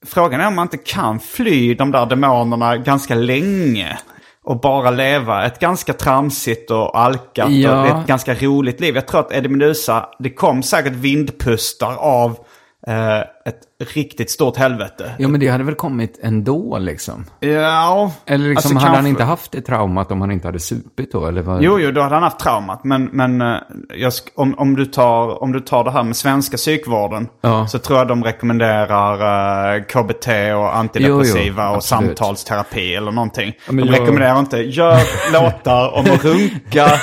[0.07, 3.99] Frågan är om man inte kan fly de där demonerna ganska länge.
[4.45, 7.81] Och bara leva ett ganska tramsigt och alkat Ja.
[7.81, 8.95] och ett ganska roligt liv.
[8.95, 12.39] Jag tror att Eddie Meduza, det kom säkert vindpustar av
[12.87, 13.61] eh, ett
[13.95, 15.13] riktigt stort helvete.
[15.19, 17.25] ja, men det hade väl kommit ändå liksom.
[17.41, 20.61] Ja, Eller liksom, alltså hade han kanske- inte haft det traumat om han inte hade
[20.61, 21.27] supit då?
[21.27, 21.63] Eller vad?
[21.63, 22.85] Jo, jo, då hade han haft traumat.
[22.85, 23.57] Men, men eh,
[23.97, 27.29] jag, om, om, du tar, om du tar det här med svenska psykvården.
[27.41, 27.67] Ja.
[27.67, 33.53] Så tror jag de rekommenderar eh, KBT och antidepressiva Jo, jo, och samtalsterapi eller någonting.
[33.67, 34.99] men de jag- rekommenderar inte, gör
[35.33, 36.89] låtar om att runka,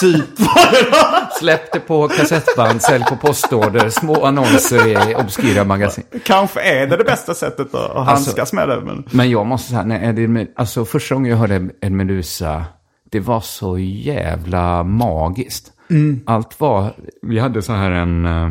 [0.00, 0.50] supa.
[1.38, 6.04] Släpp det på kassettband, sälj på postorder, små annonser i obskyra magasin.
[6.24, 8.80] Kanske är det det bästa sättet att, att handskas med det.
[8.80, 9.04] Men...
[9.10, 12.64] Men jag måste säga, Eddie, Med- alltså första gången jag hörde Ed Meduza,
[13.10, 15.72] det var så jävla magiskt.
[15.90, 16.20] Mm.
[16.26, 18.50] Allt var, vi hade så här en eh,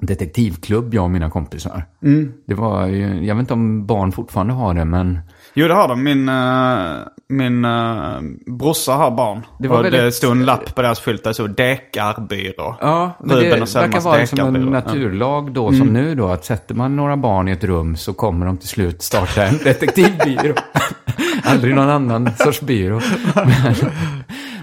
[0.00, 1.84] detektivklubb, jag och mina kompisar.
[2.02, 2.32] Mm.
[2.46, 5.18] Det var ju, jag vet inte om barn fortfarande har det, men
[5.54, 6.02] Jo, det har de.
[6.02, 6.98] Min, uh,
[7.30, 9.46] min uh, brorsa har barn.
[9.58, 12.76] Det var och det väldigt- stod en lapp på deras skylt där det stod dekarbyrå.
[12.80, 15.78] Ja, men Ruben det och verkar vara liksom en naturlag då, Mm.
[15.80, 18.68] som nu då, att sätter man några barn i ett rum så kommer de till
[18.68, 20.54] slut starta en detektivbyrå.
[21.44, 23.00] Aldrig någon annan sorts byrå.
[23.34, 23.74] Men,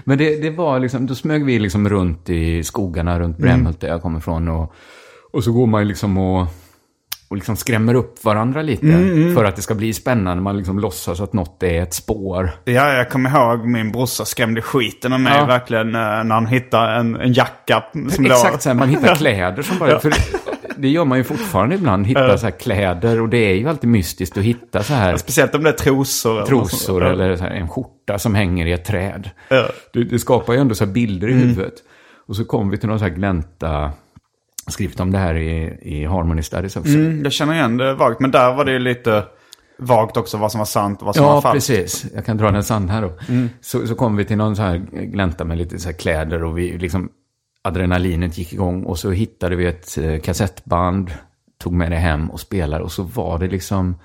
[0.04, 3.88] men det, det var liksom, då smög vi liksom runt i skogarna runt Brämhult där
[3.88, 4.74] jag kommer ifrån och,
[5.32, 6.46] och så går man liksom och,
[7.28, 10.42] och liksom skrämmer upp varandra lite Mm, för att det ska bli spännande.
[10.42, 12.50] Man liksom låtsas att något är ett spår.
[12.64, 15.44] Ja, jag kommer ihåg min brorsa skrämde skiten av mig Ja.
[15.46, 17.84] verkligen eh, när han hittade en, en jacka.
[18.10, 20.00] Som då- Exakt så här, man hittar kläder som bara...
[20.00, 20.12] För
[20.76, 23.20] det gör man ju fortfarande ibland, hitta så här kläder.
[23.20, 26.36] Och det är ju alltid mystiskt att hitta så här Speciellt om det är trosor.
[26.36, 29.30] eller trosor eller så här, en skjorta som hänger i ett träd.
[29.48, 29.66] Ja.
[29.92, 31.48] Det, det skapar ju ändå så här bilder i Mm.
[31.48, 31.74] huvudet.
[32.28, 33.90] Och så kom vi till någon så här glänta,
[34.70, 36.94] skrivit om det här i, i Harmony Studies också.
[36.94, 38.20] Mm, jag känner igen det vagt.
[38.20, 39.24] Men där var det ju lite
[39.78, 41.70] vagt också vad som var sant och vad som var Ja, falskt.
[41.72, 42.06] precis.
[42.14, 43.12] Jag kan dra den sann här då.
[43.28, 43.48] Mm.
[43.60, 46.58] Så, så kom vi till någon så här glänta med lite så här kläder och
[46.58, 47.08] vi liksom
[47.62, 51.10] adrenalinet gick igång och så hittade vi ett eh, kassettband,
[51.58, 53.96] tog med det hem och spelade och så var det liksom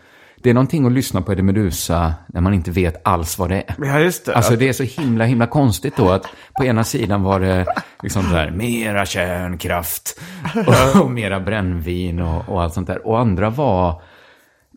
[0.43, 3.63] det är någonting att lyssna på Eddie Meduza när man inte vet alls vad det
[3.67, 3.75] är.
[3.77, 4.35] Ja, just det.
[4.35, 6.25] Alltså det är så himla, himla konstigt då att
[6.57, 7.65] på ena sidan var det
[8.03, 10.19] liksom så här, mera kärnkraft
[10.67, 13.07] och, och mera brännvin och, och allt sånt där.
[13.07, 14.01] Och andra var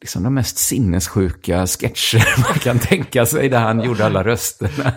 [0.01, 4.93] liksom de mest sinnessjuka sketcher man kan tänka sig där han gjorde alla rösterna.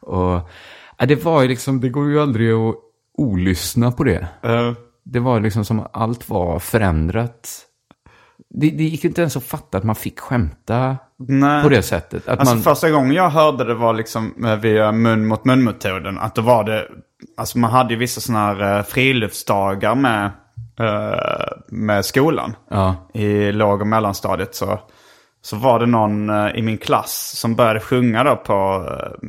[0.00, 0.50] Och
[0.98, 2.74] ja, det var ju liksom, det går ju aldrig att
[3.18, 4.28] olyssna på det.
[5.04, 7.65] Det var liksom som allt var förändrat.
[8.54, 11.62] Det, det gick inte ens att fatta att man fick skämta Nej.
[11.62, 12.28] på det sättet.
[12.28, 16.18] Att Alltså man, första gången jag hörde det var liksom eh, via mun mot mun-metoden.
[16.18, 16.88] Att då var det,
[17.36, 20.30] alltså man hade ju vissa sådana här eh, friluftsdagar med,
[20.80, 22.54] eh, med skolan.
[22.70, 22.94] Ja.
[23.14, 24.80] I låg och mellanstadiet så,
[25.46, 29.26] så var det någon eh, i min klass som började sjunga då på, eh,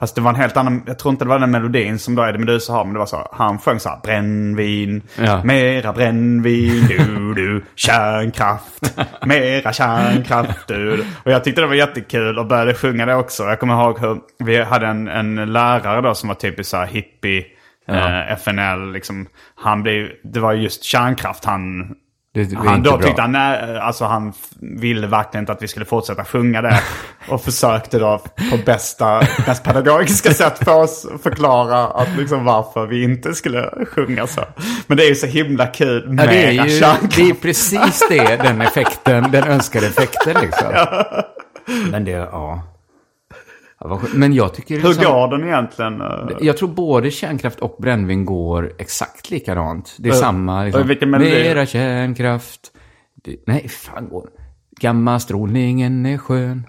[0.00, 2.26] fast det var en helt annan, jag tror inte det var den melodin som då
[2.26, 5.44] Eddie Meduza har, men det var så, han sjöng så här, brännvin, Ja.
[5.44, 11.04] mera brännvin, du du, kärnkraft, mera kärnkraft, du du.
[11.24, 13.42] Och jag tyckte det var jättekul och började sjunga det också.
[13.42, 16.86] Jag kommer ihåg hur vi hade en, en lärare då som var typiskt så här
[16.86, 17.44] hippie,
[17.88, 19.26] eh, FNL, liksom.
[19.54, 21.94] Han blev, det var just kärnkraft han
[22.34, 23.06] Det han, inte då bra.
[23.06, 26.80] tyckte han, nej, alltså han ville verkligen inte att vi skulle fortsätta sjunga det.
[27.28, 28.18] Och försökte då
[28.50, 33.70] på bästa, mest pedagogiska sätt få oss att förklara att liksom varför vi inte skulle
[33.86, 34.40] sjunga så.
[34.86, 36.80] Men det är ju så himla kul Ja, med det, är ju,
[37.16, 40.72] det är precis det, den effekten, den önskade effekten liksom.
[41.90, 42.62] Men det, ja.
[44.14, 46.00] Men jag tycker Hur liksom, går den egentligen?
[46.00, 46.36] eh?
[46.40, 49.96] Jag tror både kärnkraft och brännvin går exakt likadant.
[49.98, 50.82] Det är samma, liksom.
[50.82, 51.30] och vilken melodi?
[51.30, 52.60] Mera kärnkraft.
[53.24, 54.28] Det, nej, fan går
[54.80, 56.66] Gammastrålningen är skön.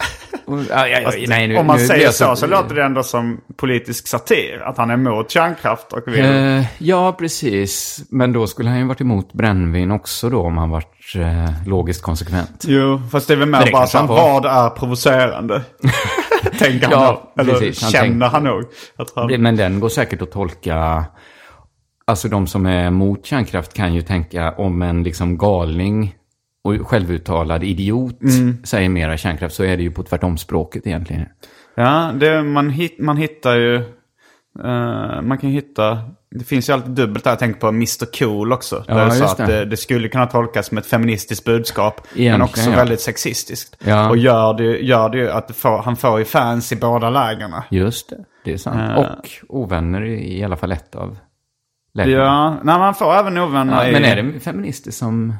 [0.47, 3.03] Ja, ja, ja, nej, nu, Om man nu säger jag så så låter det ändå
[3.03, 4.61] som politisk satir.
[4.65, 6.25] Att han är emot kärnkraft och vill...
[6.25, 8.03] Eh, ja, precis.
[8.09, 12.01] Men då skulle han ju varit emot brännvin också då om han varit eh, logiskt
[12.01, 12.65] konsekvent.
[12.67, 15.61] Jo, fast det är väl mer bara så vad är provocerande?
[16.59, 17.41] Tänker han Ja, då.
[17.41, 18.63] Eller precis, han känner tänker- han nog.
[19.15, 19.41] Han...
[19.41, 21.05] Men den går säkert att tolka...
[22.07, 26.15] Alltså de som är emot kärnkraft kan ju tänka om en liksom galning
[26.63, 28.63] och självuttalad idiot Mm.
[28.65, 31.25] säger mera kärnkraft så är det ju på tvärtomspråket egentligen.
[31.75, 33.83] Ja, det, man, hit, man hittar ju...
[34.63, 35.99] eh, man kan hitta...
[36.31, 37.31] Det finns ju alltid dubbelt där.
[37.31, 38.83] Jag tänker på Mr Cool också.
[38.87, 39.59] Ja, där så just att det.
[39.59, 42.01] det, det skulle kunna tolkas som ett feministiskt budskap.
[42.11, 42.75] men Egentligen, också ja.
[42.75, 43.77] väldigt sexistiskt.
[43.85, 44.09] Ja.
[44.09, 47.09] Och gör det, gör det ju att det får, han får ju fans i båda
[47.09, 47.63] lägena.
[47.69, 48.91] Just det, det är sant.
[48.91, 48.97] Eh.
[48.97, 51.17] Och ovänner i, i alla fall ett av
[51.93, 52.23] lägena.
[52.23, 53.91] Ja, nej, man får även ovänner i...
[53.91, 55.33] men är det feminister som...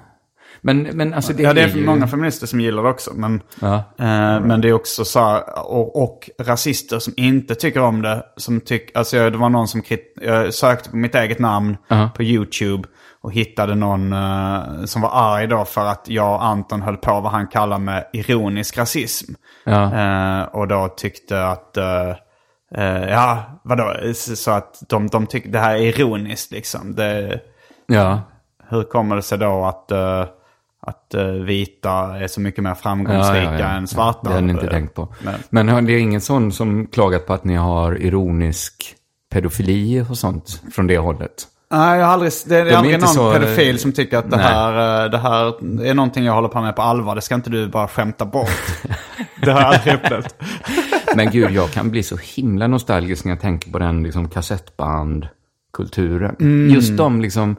[0.61, 1.85] Men, men alltså det Ja, det är är ju...
[1.85, 3.11] många feminister som gillar det också.
[3.15, 3.75] Men, Ja.
[3.75, 8.23] eh, men det är också så här, och, och rasister som inte tycker om det.
[8.37, 11.77] Som tyck, alltså jag- det var någon som krit, jag sökte på mitt eget namn
[11.87, 12.09] Ja.
[12.15, 12.87] på YouTube.
[13.21, 17.11] Och hittade någon eh, som var arg då för att jag och Anton höll på
[17.21, 19.33] vad han kallar med ironisk rasism.
[19.65, 19.83] Ja.
[19.83, 22.15] Eh, och då tyckte att, eh,
[23.09, 26.95] ja vadå, så att de, de tyckte det här är ironiskt liksom.
[26.95, 27.39] Det,
[27.87, 28.21] ja.
[28.69, 29.91] hur kommer det sig då att,
[30.81, 34.29] att eh, vita är så mycket mer framgångsrika än svarta?
[34.29, 35.13] Det har ni inte tänkt på.
[35.23, 38.95] Men, Men har- det är ingen sån som klagat på att ni har ironisk
[39.31, 41.47] pedofili och sånt från det hållet?
[41.71, 44.37] nej, jag har aldrig, det är är aldrig någon så, pedofil som tycker att det
[44.37, 44.45] nej.
[44.45, 45.45] här, eh, det här
[45.85, 47.15] är någonting jag håller på med på allvar.
[47.15, 48.49] Det ska inte du bara skämta bort.
[49.41, 50.35] det har jag aldrig upplevt.
[51.15, 56.35] Men gud, jag kan bli så himla nostalgisk när jag tänker på den liksom, kassettbandkulturen.
[56.39, 56.69] Mm.
[56.73, 57.55] Just de liksom,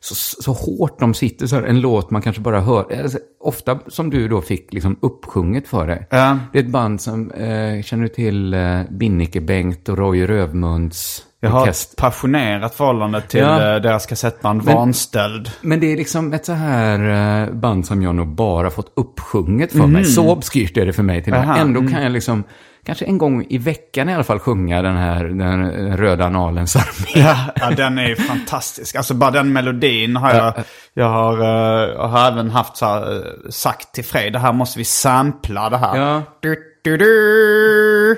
[0.00, 3.00] så, så hårt de sitter så här, en låt man kanske bara hör.
[3.02, 6.06] Alltså, ofta som du då fick liksom uppsjunget för dig.
[6.10, 6.38] Ja.
[6.52, 11.50] Det är ett band som, eh, känner du till eh, Binnike-Bengt och Roy Rövmunds Jag
[11.50, 13.74] har ett passionerat förhållande till Ja.
[13.74, 15.50] eh, deras kassettband Men- Vanställd.
[15.60, 19.72] Men det är liksom ett så här eh, band som jag nog bara fått uppsjunget
[19.72, 19.92] för Mhm.
[19.92, 20.04] mig.
[20.04, 21.34] Så obskyrt är det för mig till.
[21.34, 21.92] Aha, Ändå mm.
[21.92, 22.44] kan jag liksom,
[22.88, 26.76] kanske en gång i veckan i alla fall sjunga den här, den eh, röda analens
[26.76, 27.26] armé.
[27.28, 28.96] Ja, ja, den är fantastisk.
[28.96, 30.54] Alltså bara den melodin har jag...
[30.94, 34.52] Jag har, eh, jag har även haft så här, eh, sagt till Frej, det här
[34.52, 35.96] måste vi sampla det här.
[35.96, 36.22] Ja.
[36.40, 38.16] Du, du, du.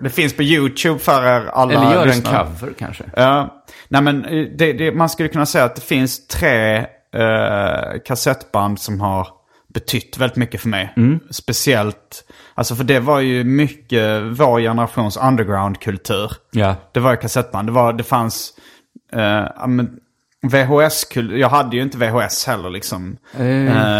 [0.00, 2.46] Det finns på YouTube för er alla Eller gör en lyssnare.
[2.46, 3.04] cover kanske.
[3.16, 8.00] Ja, nej men eh, det, det, man skulle kunna säga att det finns tre eh,
[8.04, 9.28] kassettband som har
[9.76, 10.92] betytt väldigt mycket för mig.
[10.96, 11.20] Mm.
[11.30, 16.32] Speciellt, alltså för det var ju mycket vår generations underground-kultur.
[16.52, 16.74] Ja.
[16.92, 17.68] Det var ju kassettband.
[17.68, 18.52] Det, var, det fanns
[19.12, 19.20] eh,
[19.56, 19.90] ja, men
[20.42, 23.16] VHS, jag hade ju inte VHS heller liksom.
[23.32, 23.40] Eh,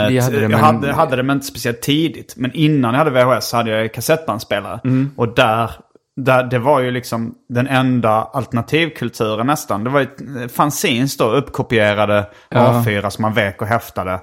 [0.09, 2.35] vi hade det, jag men- hade, hade det men inte speciellt tidigt.
[2.37, 4.81] Men innan jag hade VHS så hade jag kassettbandspelare.
[4.85, 5.11] Mm.
[5.17, 5.71] Och där,
[6.17, 9.85] där, det var ju liksom den enda alternativkulturen nästan.
[9.85, 12.59] Det var ju fanzines då, uppkopierade Ja.
[12.87, 14.21] A4 som man vek och häftade.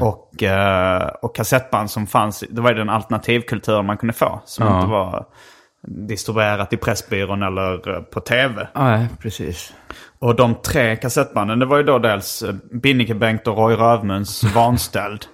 [0.00, 4.40] Och, eh, och kassettband som fanns, det var ju den alternativkulturen man kunde få.
[4.44, 4.76] Som Ja.
[4.80, 5.26] inte var
[5.88, 8.68] distribuerat i Pressbyrån eller eh, på tv.
[8.74, 9.72] Nej, precis.
[10.18, 15.24] Och de tre kassettbanden, det var ju då dels eh, Binnike-Bengt och Roy Rövmuns Vanställd.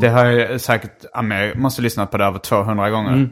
[0.00, 3.28] Det har jag säkert, ja, jag måste lyssna på det över 200 gånger.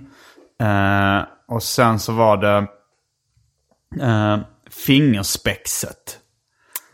[0.61, 2.67] Eh, och sen så var det
[4.05, 4.39] eh,
[4.87, 6.19] Fingerspexet.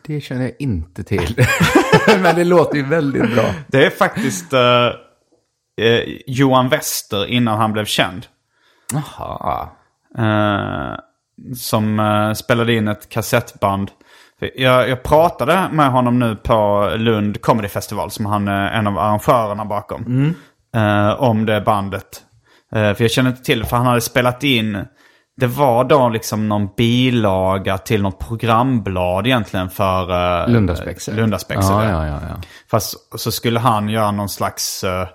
[0.07, 1.47] Det känner jag inte till.
[2.19, 3.45] Men det låter ju väldigt bra.
[3.67, 4.87] Det är faktiskt eh,
[5.81, 8.27] eh, Johan Wester innan han blev känd.
[8.93, 9.69] Jaha.
[10.19, 10.99] Eh,
[11.57, 13.91] som eh, spelade in ett kassettband.
[14.55, 18.99] Jag, jag pratade med honom nu på Lund Comedy Festival som han är en av
[18.99, 20.35] arrangörerna bakom.
[20.75, 22.23] Eh, om det bandet.
[22.75, 24.85] Eh, för jag känner inte till för han hade spelat in.
[25.37, 31.13] Det var då liksom någon bilaga till något programblad egentligen för uh, Lundaspexer.
[31.13, 31.73] Lundaspexer.
[31.73, 32.41] Ja, ja, ja, ja.
[32.71, 34.85] Fast så skulle han göra någon slags...
[34.85, 35.09] eh,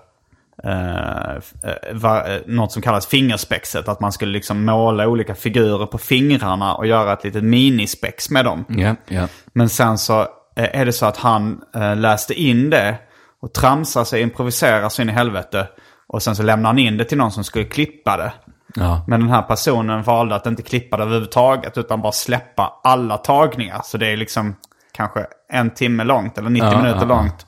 [0.64, 3.88] eh, eh, va, eh, något som kallas fingerspexet.
[3.88, 8.44] Att man skulle liksom måla olika figurer på fingrarna och göra ett litet minispex med
[8.44, 8.64] dem.
[8.68, 9.28] Ja, ja.
[9.52, 10.20] Men sen så
[10.56, 12.98] eh, är det så att han eh, läste in det
[13.42, 15.68] och tramsar sig, improviserar sig in i helvete.
[16.12, 18.32] Och sen så lämnar han in det till någon som skulle klippa det.
[18.74, 19.04] ja.
[19.06, 23.80] Men den här personen valde att inte klippa det överhuvudtaget utan bara släppa alla tagningar.
[23.84, 24.56] Så det är liksom
[24.92, 27.08] kanske en timme långt eller 90 Ja, minuter ja, ja.
[27.08, 27.46] långt.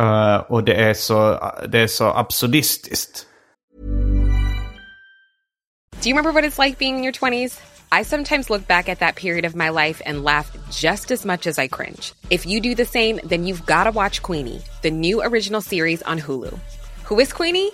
[0.00, 3.26] Eh, och det är, så, det är så absurdistiskt.
[6.02, 7.60] Do you remember what it's like being in your 20s?
[8.00, 10.46] I sometimes look back at that period of my life and laugh
[10.84, 12.12] just as much as I cringe.
[12.30, 16.02] If you do the same, then you've got to watch Queenie, the new original series
[16.02, 16.58] on Hulu.
[17.06, 17.70] Who is Queenie?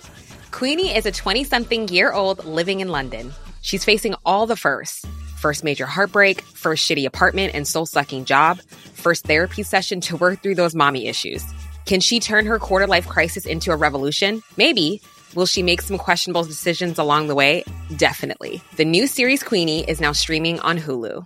[0.51, 3.33] Queenie is a 20 something year old living in London.
[3.61, 5.03] She's facing all the firsts
[5.37, 8.61] first major heartbreak, first shitty apartment and soul sucking job,
[8.93, 11.43] first therapy session to work through those mommy issues.
[11.87, 14.43] Can she turn her quarter life crisis into a revolution?
[14.55, 15.01] Maybe.
[15.33, 17.63] Will she make some questionable decisions along the way?
[17.97, 18.61] Definitely.
[18.77, 21.25] The new series Queenie is now streaming on Hulu.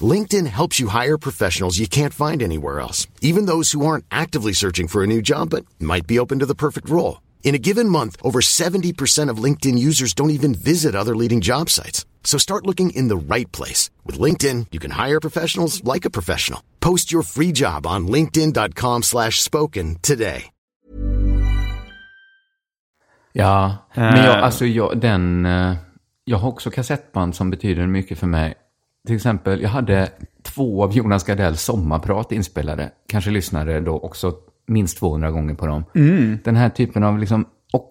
[0.00, 4.52] LinkedIn helps you hire professionals you can't find anywhere else, even those who aren't actively
[4.52, 7.20] searching for a new job but might be open to the perfect role.
[7.42, 11.68] In a given month, over 70% of LinkedIn users don't even visit other leading job
[11.70, 12.06] sites.
[12.22, 13.90] So start looking in the right place.
[14.06, 16.62] With LinkedIn, you can hire professionals like a professional.
[16.78, 20.44] Post your free job on linkedin.com slash spoken today.
[23.32, 25.74] Ja, men jag, alltså jag, den, eh,
[26.24, 28.54] jag har också kassettband som betyder mycket för mig.
[29.06, 30.08] Till exempel, jag hade
[30.42, 32.90] två av Jonas Gardells sommarprat inspelade.
[33.08, 34.32] Kanske lyssnade då också
[34.66, 35.84] minst 200 gånger på dem.
[36.44, 37.90] Den här typen av liksom, och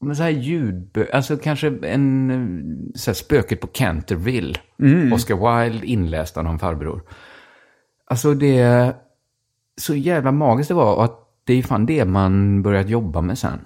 [0.00, 4.54] men så här ljud, alltså kanske en, så här spöket på Canterville.
[5.12, 7.02] Oscar Wilde inläst av någon farbror.
[8.06, 8.92] Alltså det,
[9.80, 13.38] så jävla magiskt det var och att det är fan det man börjat jobba med
[13.38, 13.58] sen.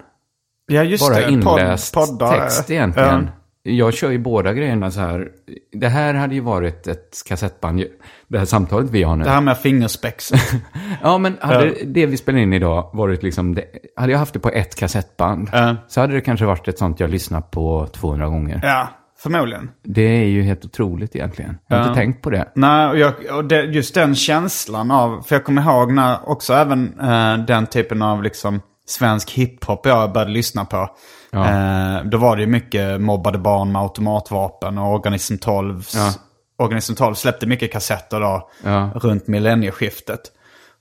[0.67, 1.31] Ja, just Bara det.
[1.31, 2.39] inläst Podd- poddar.
[2.41, 3.29] text egentligen.
[3.69, 5.27] Jag kör ju båda grejerna så här.
[5.71, 7.83] Det här hade ju varit ett kassettband,
[8.27, 9.23] det här samtalet vi har nu.
[9.23, 10.31] Det här med fingerspex.
[11.03, 13.63] Ja, men hade det vi spelar in idag varit liksom, det,
[13.95, 15.75] hade jag haft det på ett kassettband Ja.
[15.87, 18.59] så hade det kanske varit ett sånt jag lyssnat på 200 gånger.
[18.63, 18.89] ja,
[19.19, 19.69] förmodligen.
[19.83, 21.57] Det är ju helt otroligt egentligen.
[21.67, 21.89] Jag har Ja.
[21.89, 22.51] inte tänkt på det.
[22.55, 26.53] Nej, och, jag, och det, just den känslan av, för jag kommer ihåg när också
[26.53, 30.89] även eh, den typen av liksom svensk hiphop jag började lyssna på.
[31.33, 35.87] Eh, då var det ju mycket mobbade barn med automatvapen och Organism 12.
[35.95, 36.11] Ja.
[36.59, 38.89] Organism 12 släppte mycket kassetter då Ja.
[38.95, 40.19] runt millennieskiftet.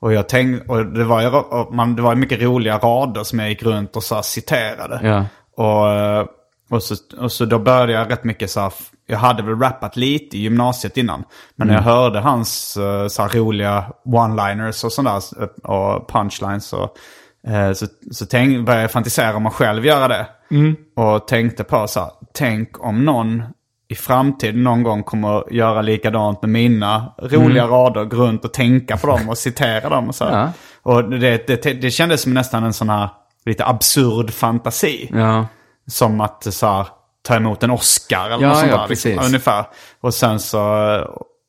[0.01, 3.39] Och jag tänkte, och det var ju och man, det var mycket roliga rader som
[3.39, 5.01] jag gick runt och så citerade.
[5.03, 5.25] Ja.
[5.65, 6.27] Och, eh,
[6.71, 8.73] och, så, och så då började jag rätt mycket så här,
[9.07, 11.25] jag hade väl rappat lite i gymnasiet innan.
[11.57, 15.21] Men när jag hörde hans eh, så roliga one-liners och sådär
[15.63, 16.97] och punchlines och,
[17.75, 20.27] så, så tänk, började jag fantisera om att själv göra det.
[20.97, 23.43] Och tänkte på så här, tänk om någon
[23.89, 28.53] i framtiden någon gång kommer att göra likadant med mina roliga rader, gå runt och
[28.53, 30.25] tänka på dem och citera dem och så.
[30.25, 30.53] Ja.
[30.83, 33.09] Och det, det, det kändes som nästan en sån här
[33.45, 35.11] lite absurd fantasi.
[35.15, 35.47] Ja,
[35.87, 36.87] Som att så här,
[37.23, 38.89] ta emot en Oscar eller Ja, något sånt ja, där.
[38.89, 39.65] Liksom, ungefär.
[40.01, 40.59] Och sen så...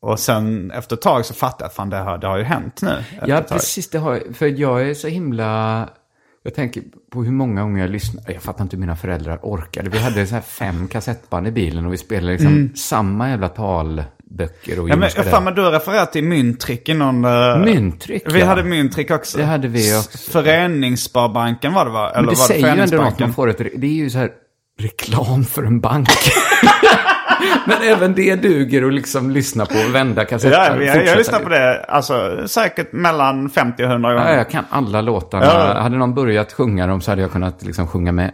[0.02, 2.44] Och sen efter ett tag så fattade jag att fan det har, det har ju
[2.44, 3.04] hänt nu.
[3.26, 3.90] ja precis.
[3.90, 5.90] Det har, för jag är så himla...
[6.44, 8.34] Jag tänker på hur många gånger jag lyssnade.
[8.34, 9.90] Jag fattar inte hur mina föräldrar orkade.
[9.90, 12.76] Vi hade så här fem kassettband i bilen och vi spelade liksom Mm.
[12.76, 14.04] samma jävla tal.
[14.30, 17.26] böcker och Ja, men, fan, men du har refererat till mynttrick i någon...
[17.26, 18.46] eh, Mynttrick, Vi ja.
[18.46, 19.38] hade mynttrick också.
[19.38, 20.32] Det hade vi också.
[20.32, 22.10] Föreningssparbanken var det va?
[22.10, 24.18] Eller Men det var säger ju ändå något, man får ett, det är ju så
[24.18, 24.32] här
[24.80, 26.10] reklam för en bank.
[27.66, 30.58] Men även det duger att liksom lyssna på och vända kassetter.
[30.58, 34.30] Ja, jag, jag, lyssnar på det alltså, säkert mellan 50 och 100 gånger.
[34.30, 35.46] Ja, jag kan alla låtarna.
[35.46, 35.82] Ja.
[35.82, 38.32] Hade någon börjat sjunga dem så hade jag kunnat liksom sjunga med.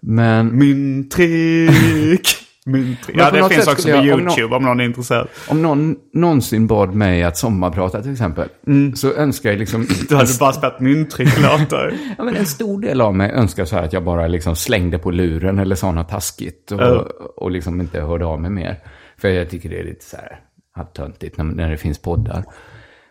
[0.00, 1.70] Men Mynttrick.
[1.70, 2.43] Mynttrick.
[2.66, 5.28] Men Ja, det finns också på jag- om YouTube om någon är intresserad.
[5.48, 8.48] om någon någonsin bad mig att sommarprata till exempel.
[8.94, 9.80] Så önskar jag liksom...
[9.80, 9.94] Mm.
[10.08, 11.92] Du hade bara spelat mynttrick-låtar.
[12.18, 14.98] Ja, men en stor del av mig önskar så här att jag bara liksom slängde
[14.98, 17.06] på luren eller sa något taskigt och, Ja.
[17.36, 18.78] och liksom inte hörde av mig mer.
[19.18, 20.40] För jag tycker det är lite så här
[20.76, 22.44] halvtöntigt när, när det finns poddar.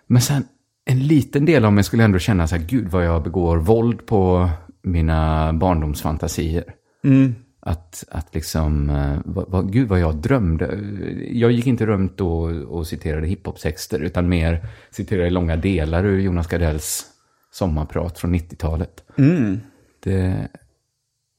[0.07, 0.43] Men sen
[0.85, 4.05] en liten del av mig skulle ändå känna så här, gud vad jag begår våld
[4.05, 4.49] på
[4.83, 6.63] mina barndomsfantasier.
[7.65, 10.79] Att, att liksom, eh, vad, vad, gud vad jag drömde.
[11.31, 16.47] Jag gick inte runt och, och citerade hiphop-texter, utan mer citerade långa delar ur Jonas
[16.47, 17.05] Gardells
[17.51, 19.03] sommarprat från 90-talet.
[20.03, 20.47] Det,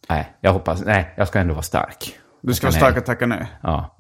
[0.09, 2.14] nej, jag hoppas, nej, jag ska ändå vara stark.
[2.43, 3.47] Du ska vara stark och tacka nej.
[3.62, 3.97] Ja.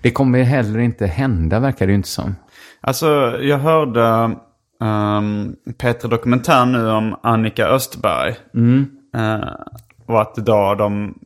[0.00, 2.36] Det kommer heller inte hända, verkar det ju inte som.
[2.80, 3.06] Alltså,
[3.42, 4.36] jag hörde
[4.80, 8.34] um, Peter Dokumentär nu om Annika Östberg.
[9.14, 9.48] Eh,
[10.06, 11.18] och att då de,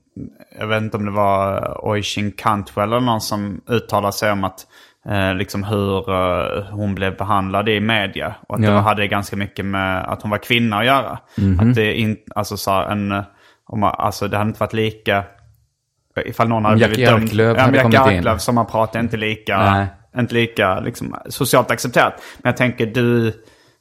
[0.58, 4.66] jag vet inte om det var Oisin Cantwell eller någon som uttalade sig om att
[5.08, 8.34] eh, liksom hur eh, hon blev behandlad i media.
[8.48, 8.70] Och att Ja.
[8.70, 11.18] det hade ganska mycket med att hon var kvinna att göra.
[11.60, 13.22] Att det inte, alltså så en, eh,
[13.66, 15.24] om alltså det hade inte varit lika,
[16.24, 17.24] ifall någon hade Jackie blivit dömd.
[17.24, 17.78] Arklöv Ja, hade
[18.14, 18.18] in.
[18.18, 19.86] Arklöv som man pratar inte lika Nej.
[20.18, 22.14] inte lika liksom, socialt accepterat.
[22.38, 23.32] Men jag tänker, du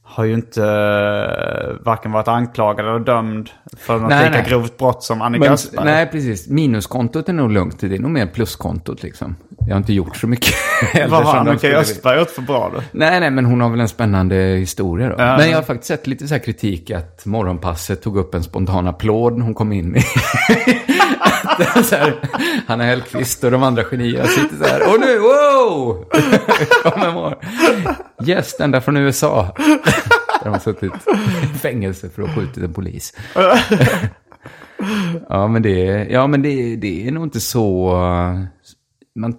[0.10, 4.50] har ju inte uh, varken varit anklagad eller dömd för något Nej, lika nej.
[4.50, 5.86] grovt brott som Annika Östberg.
[5.86, 6.48] nej, precis.
[6.48, 7.80] Minuskontot är nog lugnt.
[7.80, 9.36] Det är nog mer pluskontot liksom.
[9.60, 10.54] Jag har inte gjort så mycket.
[11.10, 12.82] Vad har Annika Östberg gjort för bra då?
[12.92, 15.16] Nej, nej, men hon har väl en spännande historia då.
[15.18, 15.38] Ja.
[15.38, 19.38] Men jag har faktiskt sett lite så kritik att Morgonpasset tog upp en spontan applåd
[19.38, 19.96] när hon kom in.
[19.96, 20.02] i-
[21.64, 22.14] här,
[22.68, 24.94] Hanna Hellquist och de andra genierna sitter så här.
[24.94, 26.06] Och nu, wow!
[26.84, 27.36] Kommer
[28.22, 29.54] Gäst ända från USA.
[29.58, 30.92] Där de har suttit
[31.56, 33.14] i fängelse för att ha skjutit en polis.
[35.30, 37.92] Ja, men det, ja, men det, det är nog inte så...
[39.16, 39.34] Man,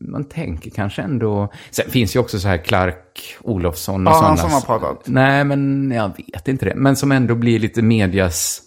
[0.00, 1.52] man tänker kanske ändå...
[1.70, 4.36] Sen finns ju också så här Clark Olofsson och Ja, sådana.
[4.36, 5.02] som har pratat.
[5.06, 6.74] Nej, men jag vet inte det.
[6.74, 8.60] Men som ändå blir lite medias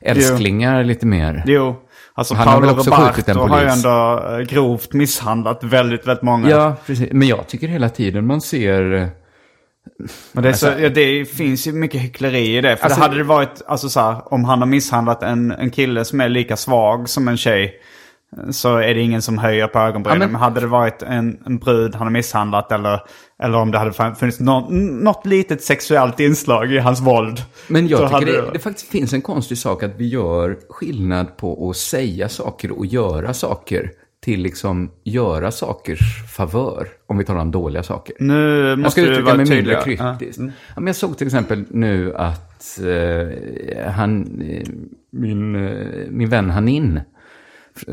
[0.00, 1.42] älsklingar lite mer.
[1.46, 1.76] Jo,
[2.14, 6.50] alltså Han har Paolo Roberto har ju ändå eh, grovt misshandlat väldigt, väldigt många.
[6.50, 7.12] Ja, precis.
[7.12, 8.92] Men jag tycker hela tiden man ser...
[8.94, 9.06] eh,
[10.32, 12.76] Men det, är så, ja, det finns ju mycket hyckleri i det.
[12.76, 15.70] För Alltså- det hade det varit, alltså så här, om han har misshandlat en, en
[15.70, 17.74] kille som är lika svag som en tjej.
[18.50, 20.20] Så är det ingen som höjer på ögonbrynen.
[20.20, 20.32] Ja, men...
[20.32, 23.00] men- hade det varit en, en brud han har misshandlat eller,
[23.42, 24.70] eller om det hade funnits något,
[25.02, 27.42] något litet sexuellt inslag i hans våld.
[27.68, 31.70] Men jag tycker det, det faktiskt finns en konstig sak att vi gör skillnad på
[31.70, 33.90] att säga saker och göra saker
[34.24, 36.88] till liksom göra sakers favör.
[37.06, 38.16] Om vi talar om dåliga saker.
[38.18, 39.72] Nu Jag måste ska du uttrycka mig mindre.
[39.72, 39.82] Ja.
[39.82, 40.42] kryptiskt.
[40.42, 44.68] Ja, men jag såg till exempel nu att eh, han, eh,
[45.10, 47.00] min, eh, min vän Hanin,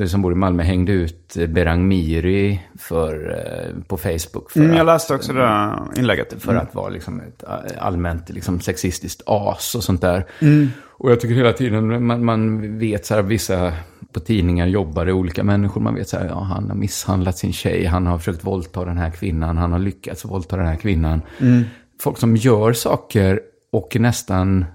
[0.07, 4.51] som bor i Malmö, hängde ut eh, Berang Miri för, eh, på Facebook.
[4.51, 6.33] För Mm, jag att- läste också det inlägget.
[6.43, 10.25] för att vara liksom ett eh, allmänt liksom sexistiskt as och sånt där.
[10.39, 10.67] Mm.
[10.87, 13.73] Och jag tycker hela tiden man, man vet så här, vissa
[14.13, 15.81] på tidningar jobbar det olika människor.
[15.81, 18.97] Man vet så här, ja han har misshandlat sin tjej, han har försökt våldta den
[18.97, 21.21] här kvinnan, han har lyckats våldta den här kvinnan.
[21.39, 21.63] Mm.
[22.01, 23.39] Folk som gör saker
[23.71, 24.65] åker nästan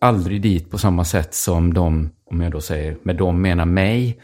[0.00, 4.18] aldrig dit på samma sätt som de, om jag då säger, med de menar mig,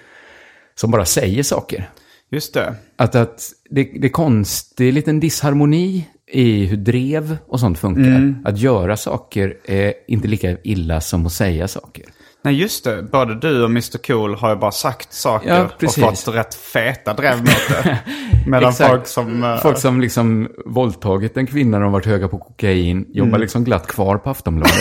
[0.75, 1.91] som bara säger saker.
[2.31, 2.75] Just det.
[2.97, 7.61] Att, att det, det är konst, det är en liten disharmoni i hur drev och
[7.61, 8.03] sånt funkar.
[8.03, 8.37] Mm.
[8.45, 12.05] Att göra saker är inte lika illa som att säga saker.
[12.45, 15.95] Nej just det, både du och Mr Cool har ju bara sagt saker Ja, och
[15.95, 17.99] fått rätt feta drev mot det.
[18.47, 18.91] Medan Exakt.
[18.91, 19.45] folk som...
[19.45, 23.41] eh, Folk som liksom våldtagit en kvinna när de varit höga på kokain jobbar Mm.
[23.41, 24.77] liksom glatt kvar på Aftonbladet.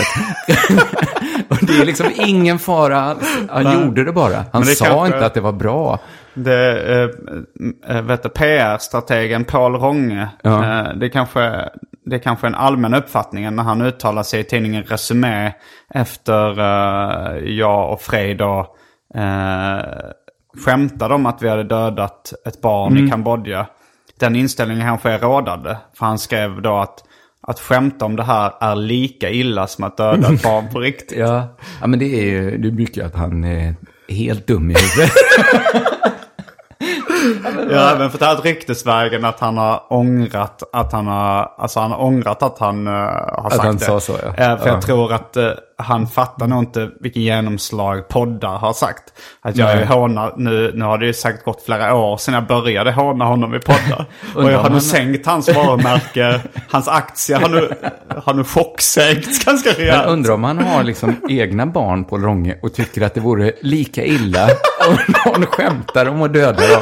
[1.51, 3.37] och det är liksom ingen fara alls.
[3.49, 3.81] Han Nej.
[3.85, 4.35] gjorde det bara.
[4.35, 5.99] Han Men det sa kanske- inte att det var bra.
[6.33, 6.81] Det,
[7.89, 10.79] eh, äh, vet du, PR-strategen Paul Ronge, Ja.
[10.79, 11.69] eh, det, kanske,
[12.05, 15.51] det är kanske en allmän uppfattning när han uttalar sig i tidningen Resumé
[15.93, 18.75] efter eh, jag och Frej då
[19.15, 19.79] eh,
[20.65, 23.07] skämtade om att vi hade dödat ett barn Mm.
[23.07, 23.65] i Kambodja.
[24.19, 25.75] Den inställningen kanske är rådande.
[25.93, 27.03] För han skrev då att
[27.47, 31.17] att skämta om det här är lika illa som att döda ett barn på riktigt.
[31.17, 33.75] Ja, ja men det är ju det är mycket att han är
[34.09, 35.13] helt dum i huvudet.
[37.71, 41.91] Ja, men för det här ryktesvägen att han har ångrat att han har, alltså han
[41.91, 43.85] har ångrat att han uh, har sagt han det.
[43.85, 44.27] sa så, ja.
[44.43, 44.73] Eh, för Ja.
[44.73, 49.03] jag tror att uh, han fattar nog inte vilken genomslag poddar har sagt.
[49.41, 49.81] Att jag Nej.
[49.81, 53.25] är håna, nu, nu har det ju säkert gått flera år sedan jag började håna
[53.25, 54.05] honom i poddar.
[54.35, 57.69] och jag har nu han- sänkt hans varumärke, hans aktier har nu,
[58.17, 60.07] har nu chocksänkts ganska Men rejält.
[60.07, 64.03] undrar om han har liksom egna barn på Långe och tycker att det vore lika
[64.05, 64.47] illa
[64.89, 66.81] om någon skämtar om att döda dem.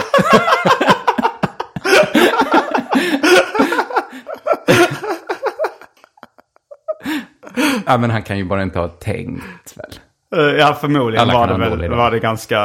[7.86, 9.92] Ja, men han kan ju bara inte ha tänkt väl.
[10.52, 12.56] Eh, Ja, förmodligen var det väl var det ganska...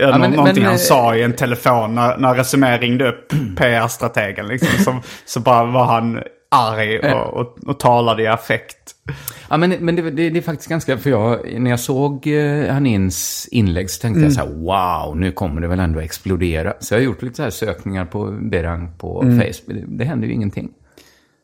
[0.00, 3.08] Ja, men- nå- någonting men, han eh, sa i en telefon när, när Resumé ringde
[3.08, 4.46] upp PR-strategen.
[4.48, 8.76] Liksom, så, så bara var han arg och, och, och talade i affekt.
[9.50, 12.72] Ja, men, men det, det, det är faktiskt ganska, för jag, när jag såg eh,
[12.72, 16.72] Hanins inlägg så tänkte jag så här, wow, nu kommer det väl ändå explodera.
[16.80, 20.26] Så jag har gjort lite så här sökningar på Berang på Facebook, det, det händer
[20.28, 20.68] ju ingenting.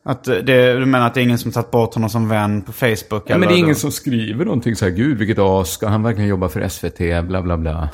[0.03, 2.61] Att eh, det, du menar att det är ingen som tagit bort honom som vän
[2.61, 3.23] på Facebook?
[3.27, 6.03] Ja, men det är ingen som skriver någonting så här, gud vilket as, ska han
[6.03, 7.89] verkligen jobba för SVT, bla bla bla.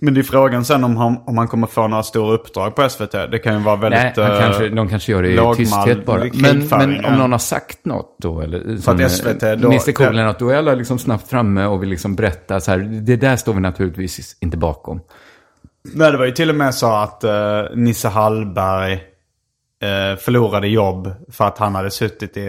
[0.00, 2.88] Men det är frågan sen om han, om han kommer få några stora uppdrag på
[2.88, 3.12] SVT.
[3.12, 4.16] Det kan ju vara Nej, väldigt...
[4.24, 6.24] han eh, kanske, de kanske gör det i tysthet bara.
[6.34, 10.06] Men, men om någon har sagt något då, eller För att SVT då- Mr Cool
[10.06, 13.16] eller något, då är alla liksom snabbt framme och vill liksom berätta så här, det
[13.16, 15.00] där står vi naturligtvis inte bakom.
[15.94, 17.30] Nej, det var ju till och med så att uh,
[17.76, 18.98] Nisse Hallberg eh,
[20.18, 22.48] förlorade jobb för att han hade suttit i...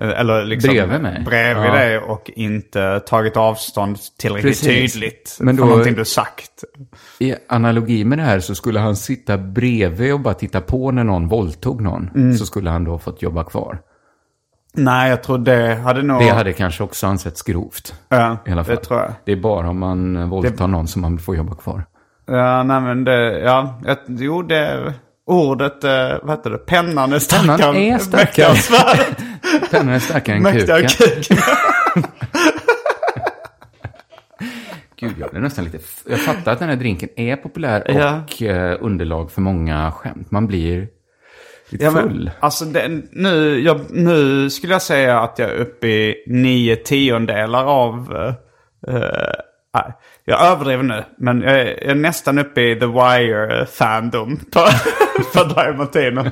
[0.00, 1.22] eh, eller liksom Bredvid mig?
[1.26, 1.72] Bredvid Ja.
[1.74, 4.92] dig och inte tagit avstånd tillräckligt Precis.
[4.92, 6.64] tydligt Men då- någonting du sagt.
[7.18, 11.04] I analogi med det här så skulle han sitta bredvid och bara titta på när
[11.04, 12.10] någon våldtog någon.
[12.14, 12.34] Mm.
[12.36, 13.78] Så skulle han då fått jobba kvar.
[14.76, 16.20] Nej, jag tror det hade nog...
[16.20, 17.94] Det hade kanske också ansetts grovt.
[18.08, 18.74] ja, I alla fall.
[18.76, 19.12] det tror jag.
[19.24, 21.84] Det är bara om man våldtar någon som man får jobba kvar.
[22.26, 23.38] Ja, nej men det...
[23.40, 24.94] Ja, jag, jo det...
[25.26, 25.90] Ordet, eh,
[26.22, 26.58] vad heter det?
[26.58, 28.46] Pennan är starkare Pennan är än- starkare.
[28.46, 29.16] än svärdet.
[29.70, 31.36] Pennan är starkare än Mäktigare än kuken.
[34.96, 35.78] Gud, jag blir nästan lite...
[36.08, 38.22] Jag fattar att den här drinken är populär Ja.
[38.22, 40.30] och eh, underlag för många skämt.
[40.30, 40.88] Man blir
[41.68, 42.30] lite Ja, men, full.
[42.40, 47.64] alltså det, nu, jag, nu skulle jag säga att jag är uppe i nio tiondelar
[47.64, 48.08] av...
[49.74, 49.92] nej,
[50.24, 54.60] jag överdriver nu, men jag är, jag är nästan uppe i The Wire-fandom på,
[55.76, 56.24] Martino.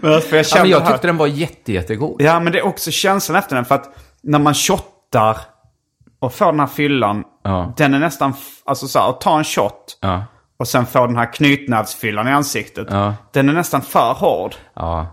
[0.00, 2.16] men alltså, för jag Ja, men jag här- tyckte den var jätte, jättegod.
[2.22, 3.64] Ja, men det är också känslan efter den.
[3.64, 3.90] För att
[4.22, 5.36] när man shottar
[6.20, 7.74] och får den här fyllan, Ja.
[7.76, 8.34] den är nästan...
[8.64, 10.24] Alltså så här, att ta en shot Ja,
[10.58, 12.88] och sen få den här knytnävsfyllan i ansiktet.
[13.32, 14.54] Den är nästan för hård.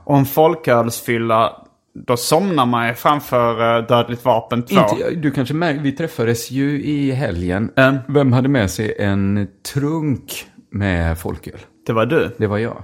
[0.06, 1.62] Och en folkölsfylla,
[1.94, 4.76] då somnar man ju framför uh, Dödligt vapen 2.
[4.76, 7.72] Inte, du kanske märker, vi träffades ju i helgen.
[7.76, 7.98] Mm.
[8.08, 11.60] Vem hade med sig en trunk med folköl?
[11.86, 12.36] Det var du.
[12.38, 12.84] Det var jag.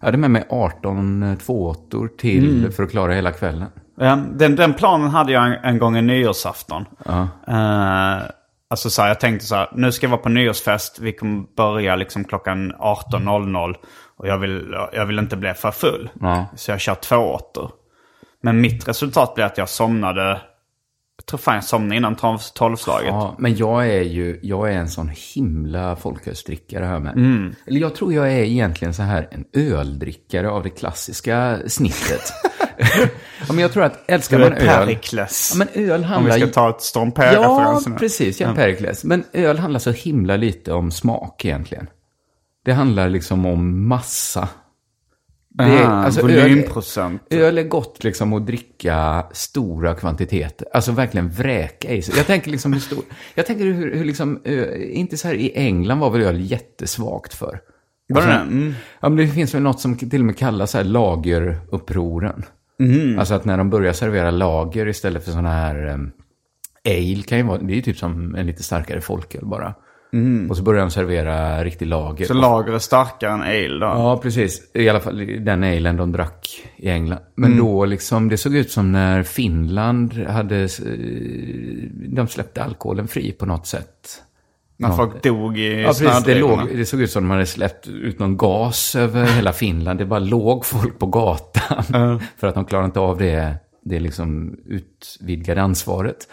[0.00, 2.72] Jag hade med mig 18 tvååttor till Mm.
[2.72, 3.68] för att klara hela kvällen.
[4.00, 6.84] Ja, den, den planen hade jag en, en gång en nyårsafton.
[7.04, 7.28] Ja.
[7.48, 8.22] Eh,
[8.70, 10.98] alltså så här, jag tänkte så här, nu ska jag vara på nyårsfest.
[11.00, 13.74] Vi kommer börja liksom klockan 18.00.
[14.16, 16.10] Och jag vill, jag vill inte bli för full.
[16.20, 16.46] Ja.
[16.56, 17.70] Så jag kör två åttor.
[18.42, 20.40] Men mitt resultat blev att jag somnade,
[21.16, 23.08] jag tror fan jag somnade innan tolv- tolvslaget.
[23.08, 27.16] Ja, men jag är ju, jag är en sån himla folkölsdrickare här med.
[27.16, 27.54] Mm.
[27.66, 32.32] Eller jag tror jag är egentligen så här en öldrickare av det klassiska snittet.
[33.46, 34.66] ja, men jag tror att älskar är man öl...
[34.66, 35.50] Perikles.
[35.54, 36.46] Ja, men öl Om handlar vi ju...
[36.46, 38.40] ska ta ett Storm Ja, precis.
[38.40, 39.04] Ja, Perikles.
[39.04, 41.86] Men öl handlar så himla lite om smak egentligen.
[42.64, 44.48] Det handlar liksom om massa.
[45.54, 47.22] Det är- alltså, volymprocent.
[47.30, 50.68] Öl, öl är gott liksom att dricka stora kvantiteter.
[50.72, 52.14] Alltså verkligen vräka i sig.
[52.16, 53.04] Jag tänker liksom hur stor...
[53.34, 54.40] Jag tänker hur, hur liksom...
[54.44, 57.60] ö, inte så här i England var väl öl jättesvagt för.
[58.08, 58.34] Var det det?
[58.34, 58.74] Mm.
[59.00, 62.44] Ja, men det finns väl något som till och med kallas så här lagerupproren.
[62.80, 63.18] Mm.
[63.18, 65.86] Alltså att när de börjar servera lager istället för sådana här...
[65.88, 66.10] Um,
[66.86, 67.58] ale kan ju vara...
[67.58, 69.74] Det är ju typ som en lite starkare folköl bara.
[70.50, 72.24] Och så börjar de servera riktig lager.
[72.24, 72.26] Mm.
[72.26, 73.86] Så lager är starkare än ale då?
[73.86, 74.70] Ja, precis.
[74.74, 77.20] I alla fall den alen de drack i England.
[77.34, 77.64] Men Mm.
[77.64, 80.68] då liksom, det såg ut som när Finland hade, eh,
[82.08, 84.22] de släppte alkoholen fri på något sätt.
[84.76, 86.24] När folk dog i Ja, precis.
[86.24, 89.98] Det, låg, det såg ut som de hade släppt ut någon gas över hela Finland.
[89.98, 92.20] Det bara låg folk på gatan.
[92.38, 93.54] För att de klarade inte av det,
[93.84, 96.28] det liksom utvidgade ansvaret.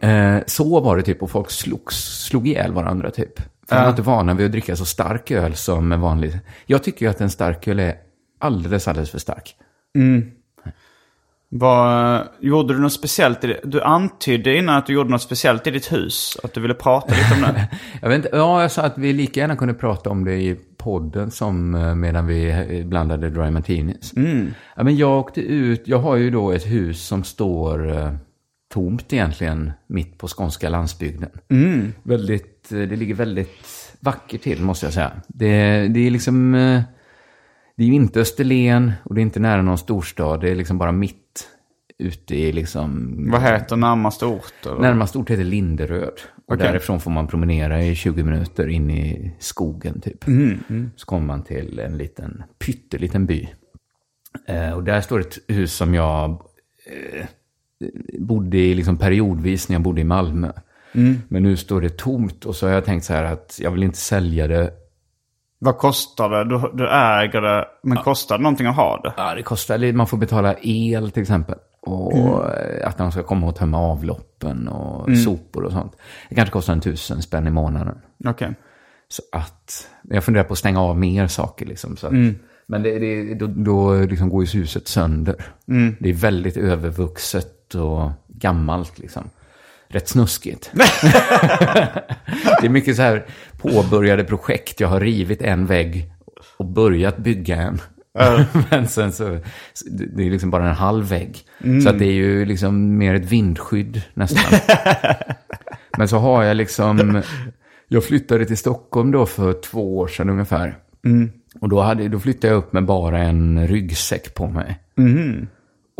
[0.00, 3.40] Eh, så var det typ och folk slogs, slog ihjäl varandra typ.
[3.68, 6.40] För de var inte vana vid att dricka så stark öl som en vanlig.
[6.66, 7.94] Jag tycker ju att en stark öl är
[8.38, 9.56] alldeles, alldeles för stark.
[11.52, 13.60] Vad, gjorde du något speciellt i det?
[13.64, 16.36] Du antydde innan att du gjorde något speciellt i ditt hus.
[16.42, 17.68] Att du ville prata lite om det.
[18.02, 20.56] Jag vet inte, ja, jag sa att vi lika gärna kunde prata om det i
[20.76, 24.12] podden som eh, medan vi eh, blandade dry martinis.
[24.76, 28.12] Ja, men jag åkte ut, jag har ju då ett hus som står eh,
[28.72, 31.30] tomt egentligen mitt på skånska landsbygden.
[32.02, 35.12] Väldigt, eh, det ligger väldigt vackert till måste jag säga.
[35.28, 36.82] Det, det är liksom, eh,
[37.76, 40.40] det är ju inte Österlen och det är inte nära någon storstad.
[40.40, 41.48] Det är liksom bara mitt
[41.98, 43.16] ute i liksom...
[43.30, 44.66] Vad heter närmaste ort?
[44.66, 44.78] Eller?
[44.78, 46.20] Närmast ort heter Linderöd.
[46.46, 46.66] Och Okej.
[46.66, 50.24] därifrån får man promenera i 20 minuter in i skogen typ.
[50.96, 53.48] Så kommer man till en liten, pytteliten by.
[54.46, 56.30] Eh, och där står ett hus som jag
[56.86, 57.26] eh,
[58.18, 60.52] bodde i liksom periodvis när jag bodde i Malmö.
[61.28, 63.82] Men nu står det tomt och så har jag tänkt så här att jag vill
[63.82, 64.72] inte sälja det.
[65.58, 66.44] Vad kostar det?
[66.44, 69.12] Du, du äger det, men kostar det någonting att ha det?
[69.16, 71.58] Ja, det kostar man får betala el till exempel.
[71.82, 75.92] Och eh, att de ska komma och tömma avloppen och sopor och sånt.
[76.28, 77.98] Det kanske kostar en tusen spänn i månaden.
[78.24, 78.54] Okej.
[79.08, 81.66] Så att jag funderar på att stänga av mer saker.
[81.66, 82.12] Liksom, så att,
[82.66, 85.34] Men det, det, då, då liksom går ju huset sönder.
[85.98, 88.98] Det är väldigt övervuxet och gammalt.
[88.98, 89.30] Liksom.
[89.88, 90.70] Rätt snuskigt.
[92.60, 93.26] det är mycket så här
[93.58, 94.80] påbörjade projekt.
[94.80, 96.12] Jag har rivit en vägg
[96.56, 97.80] och börjat bygga en.
[98.70, 99.38] Men sen så,
[99.90, 101.38] det är liksom bara en halv vägg.
[101.82, 104.60] Så att det är ju liksom mer ett vindskydd nästan.
[105.98, 107.22] Men så har jag liksom,
[107.88, 110.78] jag flyttade till Stockholm då för två år sedan ungefär.
[111.60, 114.78] Och då, hade, då flyttade jag upp med bara en ryggsäck på mig.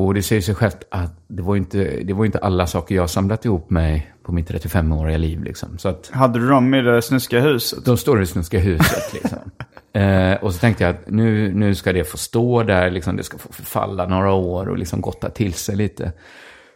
[0.07, 3.11] Och det säger sig självt att det var inte, det var inte alla saker jag
[3.11, 5.43] samlat ihop mig på mitt 35-åriga liv.
[5.43, 5.79] Liksom.
[5.79, 7.85] Så att Hade du dem i det snuskiga huset?
[7.85, 9.13] de står i det snuska huset.
[9.13, 9.39] Liksom.
[9.93, 13.23] eh, och så tänkte jag att nu, nu ska det få stå där, liksom, det
[13.23, 16.13] ska få förfalla några år och liksom gotta till sig lite.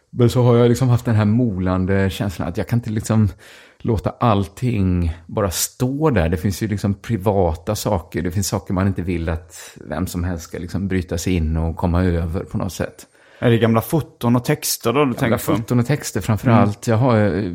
[0.09, 3.29] Men så har jag liksom haft den här molande känslan att jag kan inte liksom
[3.79, 6.29] låta allting bara stå där.
[6.29, 10.23] Det finns ju liksom privata saker, det finns saker man inte vill att vem som
[10.23, 13.07] helst ska liksom bryta sig in och komma över på något sätt.
[13.45, 15.57] Är det gamla foton och texter då du Gamla tänker på?
[15.57, 16.87] foton och texter framför allt.
[16.87, 17.51] Jag har eh,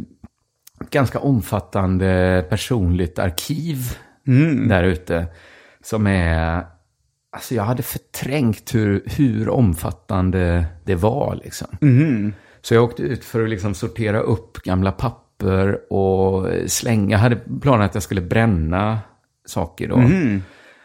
[0.81, 3.99] ett ganska omfattande personligt arkiv
[4.69, 5.27] där ute.
[5.83, 6.65] Som är,
[7.33, 11.69] alltså jag hade förträngt hur, hur omfattande det var liksom.
[12.63, 17.15] Så jag åkte ut för att liksom sortera upp gamla papper och slänga.
[17.17, 18.99] Jag hade planerat att jag skulle bränna
[19.47, 19.97] saker då.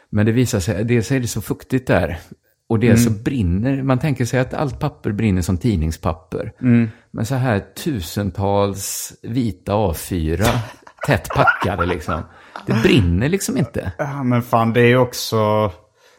[0.10, 2.20] Men det visade sig, dels är det så fuktigt där.
[2.70, 6.52] Och dels så brinner, man tänker sig att allt papper brinner som tidningspapper.
[7.12, 10.46] Men så här tusentals vita A4,
[11.08, 12.22] tätt packade liksom.
[12.68, 13.92] Det brinner liksom inte.
[13.98, 15.72] Ja, men fan det är också...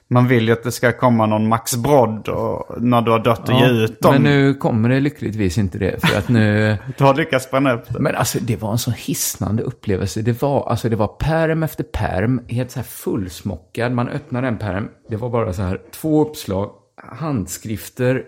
[0.08, 3.48] Man vill ju att det ska komma någon Max Brodd och när du har dött
[3.48, 4.12] och ge ut dem.
[4.12, 6.06] men nu kommer det lyckligtvis inte det.
[6.06, 6.76] För att nu...
[6.98, 8.00] Du har lyckats bränna upp det.
[8.00, 10.22] Men alltså det var en så hisnande upplevelse.
[10.22, 13.92] Det var, alltså, det var perm efter perm, helt så här fullsmockad.
[13.92, 18.24] Man öppnade en perm, det var bara så här två uppslag, handskrifter,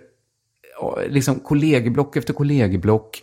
[0.81, 3.23] ja, liksom kollegieblock efter kollegieblock.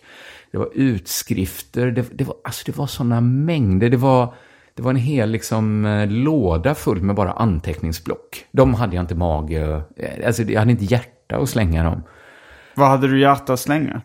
[0.52, 3.90] Det var utskrifter, det, det var, alltså, det var sådana mängder.
[3.90, 4.34] Det var,
[4.76, 8.44] det var en hel liksom, eh, låda full med bara anteckningsblock.
[8.52, 12.02] De hade jag inte mage, eh, alltså jag hade inte hjärta att slänga dem.
[12.74, 14.00] Vad hade du hjärta att slänga?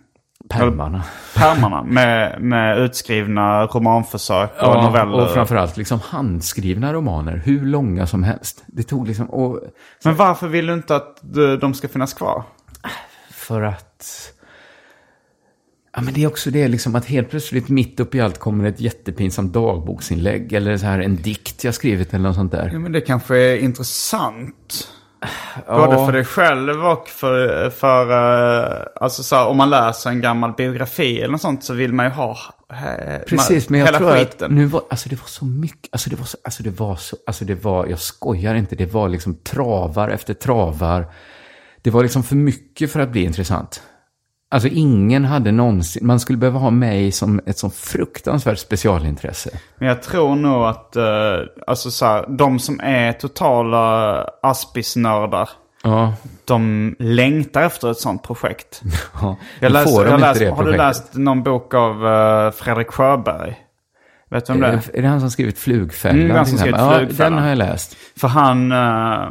[0.49, 1.03] Pärmarna.
[1.36, 5.24] Pärmarna med, med utskrivna romanförsök och Ja, noveller.
[5.24, 8.63] och framförallt liksom handskrivna romaner, hur långa som helst.
[8.67, 9.59] Det tog liksom, och
[10.05, 12.43] Men varför vill du inte att de de ska finnas kvar?
[13.32, 14.34] för att...
[15.96, 18.66] Ja, men det är också det liksom att helt plötsligt mitt upp i allt kommer
[18.70, 22.70] ett jättepinsamt dagboksinlägg eller så här en dikt jag skrivit eller något sånt där.
[22.74, 24.88] Ja, men det kanske är intressant.
[25.68, 30.22] Både för dig själv och för, för eh, alltså så här, om man läser en
[30.22, 32.38] gammal biografi eller något sånt så vill man ju ha
[32.72, 34.46] eh, Precis, men jag hela tror skiten.
[34.46, 36.96] att nu var, alltså det var så mycket, alltså det var så, alltså det var
[36.96, 41.08] så, alltså det var, jag skojar inte, det var liksom travar efter travar.
[41.82, 43.82] Det var liksom för mycket för att bli intressant.
[44.52, 49.49] Alltså ingen hade någonsin, man skulle behöva ha mig som ett så fruktansvärt specialintresse.
[49.78, 51.04] Men jag tror nog att eh,
[51.68, 55.49] alltså så här, de som är totala Aspis-nördar,
[55.84, 56.14] Ja,
[56.45, 58.82] de längtar efter ett sånt projekt.
[59.22, 59.36] ja.
[59.60, 62.52] Jag läste, får de jag inte läste, det har du läst någon bok av uh,
[62.52, 63.56] Fredrik Sjöberg?
[64.30, 64.82] Vet du om det är?
[64.93, 66.22] Är det han som skrivit Flugfällan?
[66.22, 67.32] Mm, han som skrivit ja, Flugfällan.
[67.32, 67.97] den har jag läst.
[68.18, 69.30] För han, eh,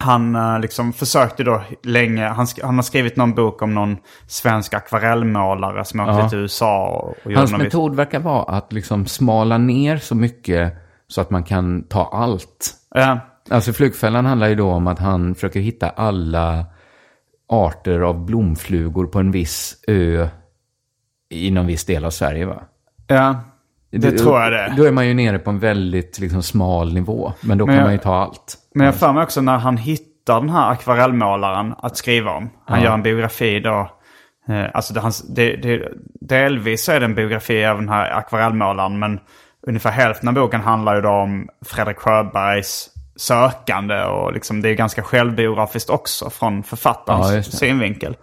[0.00, 3.96] han eh, liksom försökte då länge, han, han har skrivit någon bok om någon
[4.26, 6.28] svensk akvarellmålare som åkte Ja.
[6.28, 10.72] till USA och, och Hans metod verkar vara att liksom smala ner så mycket
[11.08, 12.74] så att man kan ta allt.
[12.94, 13.18] Ja,
[13.50, 16.64] Alltså Flugfällan handlar ju då om att han försöker hitta alla
[17.48, 20.28] arter av blomflugor på en viss ö
[21.30, 22.62] i någon viss del av Sverige va?
[23.06, 23.40] Ja,
[23.90, 24.74] det Du- tror jag det.
[24.76, 27.32] Då är man ju nere på en väldigt liksom, smal nivå.
[27.40, 28.56] Men då Men kan jag- man ju ta allt.
[28.78, 32.50] Men jag för mig också när han hittar den här akvarellmålaren att skriva om.
[32.66, 32.84] Han Ja.
[32.84, 33.90] gör en biografi då.
[34.48, 35.88] Eh, alltså det, hans, det, det,
[36.20, 38.98] delvis är det en biografi av den här akvarellmålaren.
[38.98, 39.20] Men
[39.66, 44.02] ungefär hälften av boken handlar ju då om Fredrik Sjöbergs sökande.
[44.04, 47.56] Och liksom det är ganska självbiografiskt också från Ja, författarens det.
[47.56, 48.16] synvinkel.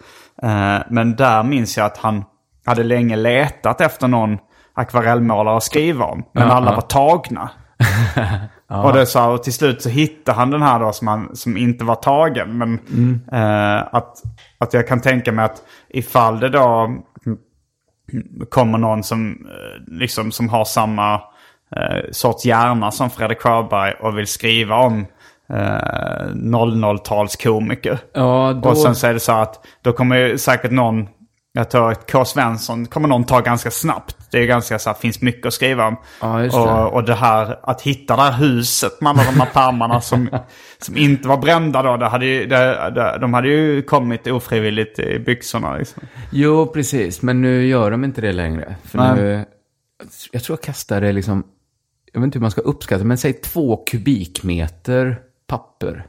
[0.43, 2.23] Eh, men där minns jag att han
[2.65, 4.37] hade länge letat efter någon
[4.73, 6.23] akvarellmålare att skriva om.
[6.33, 6.75] Men Ja, alla ja.
[6.75, 7.49] var tagna.
[8.67, 11.35] Och, det så, här, och till slut så hittade han den här då som, han,
[11.35, 12.57] som inte var tagen.
[12.57, 12.73] Men
[13.31, 14.21] eh, att,
[14.57, 16.95] att jag kan tänka mig att ifall det då
[18.49, 21.13] kommer någon som, eh, liksom, som har samma
[21.75, 25.05] eh, sorts hjärna som Fredrik Sjöberg och vill skriva om
[25.49, 27.97] eh, 00-talskomiker.
[28.13, 28.69] Ja, då...
[28.69, 31.07] Och sen så är det så att då kommer ju säkert någon,
[31.55, 32.25] jag tror att K.
[32.25, 34.17] Svensson kommer någon ta ganska snabbt.
[34.31, 35.95] Det är ganska så här, finns mycket att skriva om.
[36.21, 36.61] Ja, just det.
[36.61, 40.29] Och, och det här, att hitta det här huset med alla de här pärmarna som,
[40.79, 41.97] som inte var brända då.
[41.97, 46.03] Det hade ju, det, det, de hade ju kommit ofrivilligt i byxorna liksom.
[46.31, 47.21] Jo, precis.
[47.21, 48.75] Men nu gör de inte det längre.
[48.83, 49.15] För Nej.
[49.15, 49.45] nu,
[50.31, 51.43] jag tror jag kastade liksom,
[52.13, 56.05] jag vet inte hur man ska uppskatta, men säg två kubikmeter papper.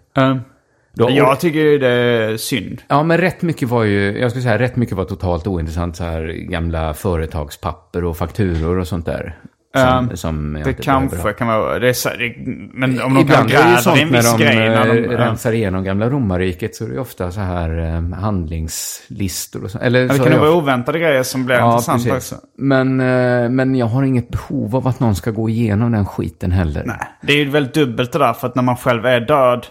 [0.96, 2.82] Då, Jag tycker ju det är synd.
[2.88, 5.96] Ja, men rätt mycket var ju, jag skulle säga rätt mycket var totalt ointressant.
[5.96, 9.38] Så här gamla företagspapper och fakturor och sånt där.
[9.76, 12.34] Som, Ja, som Det kanske kan vara, det är det,
[12.72, 14.42] men om de kan Ibland är det ju gräva i sånt en när viss de
[14.42, 14.56] grej.
[14.56, 19.64] När de, eh, rensar igenom gamla romarriket så är det ofta så här eh, handlingslistor
[19.64, 19.78] och så.
[19.78, 22.32] Eller det så kan jag vara oväntade grejer som blir Ja, intressanta precis.
[22.32, 22.46] också.
[22.58, 26.52] Men, eh, men jag har inget behov av att någon ska gå igenom den skiten
[26.52, 26.82] heller.
[26.86, 28.32] Nej, det är ju väldigt dubbelt det där.
[28.32, 29.66] För att när man själv är död.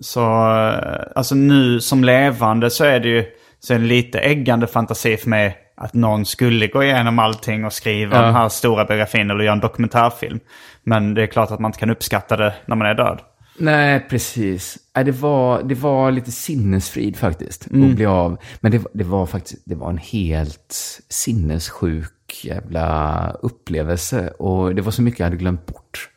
[0.00, 0.20] Så,
[0.58, 3.24] eh, alltså nu som levande så är det ju
[3.60, 5.56] så är det lite äggande fantasi för mig.
[5.76, 8.22] Att någon skulle gå igenom allting och skriva Ja.
[8.22, 10.40] den här stora biografin eller göra en dokumentärfilm.
[10.82, 13.20] Men det är klart att man inte kan uppskatta det när man är död.
[13.58, 14.78] Nej, precis.
[14.96, 17.70] Nej, det, var, det var lite sinnesfrid faktiskt.
[17.70, 17.90] Mm.
[17.90, 18.36] Att bli av.
[18.60, 20.74] Men det, var- det var faktiskt det var en helt
[21.08, 24.28] sinnessjuk jävla upplevelse.
[24.38, 26.08] Och det var så mycket jag hade glömt bort.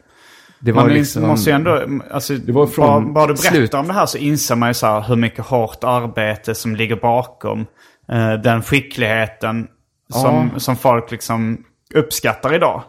[0.59, 1.27] Det var Man liksom...
[1.27, 3.73] måste ju ändå, alltså, var från bara, bara du berättar slut.
[3.73, 6.95] om det här så inser man ju så här hur mycket hårt arbete som ligger
[6.95, 7.65] bakom
[8.11, 9.67] eh, den skickligheten
[10.13, 12.83] som, som folk liksom uppskattar idag.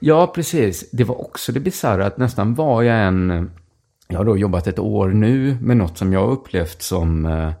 [0.00, 0.90] Ja, precis.
[0.90, 3.50] Det var också det bisarra att nästan var jag en...
[4.08, 7.52] Jag har då jobbat ett år nu med något som jag har upplevt som eh,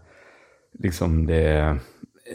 [0.78, 1.78] liksom det...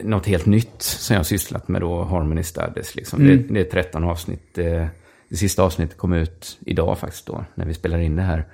[0.03, 2.95] Något helt nytt som jag har sysslat med då, Harmony Studies.
[2.95, 3.27] Liksom.
[3.27, 4.55] Det, det är 13 avsnitt.
[4.55, 4.89] Det,
[5.31, 8.45] det sista avsnittet kom ut idag faktiskt då, när vi spelar in det här.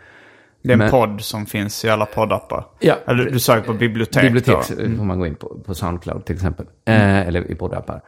[0.64, 2.66] Det är en Men- podd som finns i alla poddappar.
[2.80, 2.96] Ja.
[3.08, 4.24] Eller du, söker på bibliotek.
[4.24, 4.70] Bibliotek.
[4.72, 4.98] Mm.
[4.98, 6.66] får man gå in på, på Soundcloud till exempel.
[6.86, 8.02] Eh, eller i poddappar.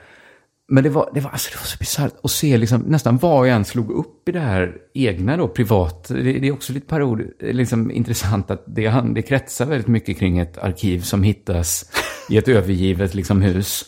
[0.72, 3.48] Men det var, det var, alltså, det var så bisarrt att se liksom, nästan vad
[3.48, 6.08] jag än slog upp i det här egna då, privat.
[6.08, 10.40] Det, det är också lite parod, liksom, intressant att det, det kretsar väldigt mycket kring
[10.40, 11.92] ett arkiv som hittas
[12.30, 13.86] i ett övergivet liksom, hus.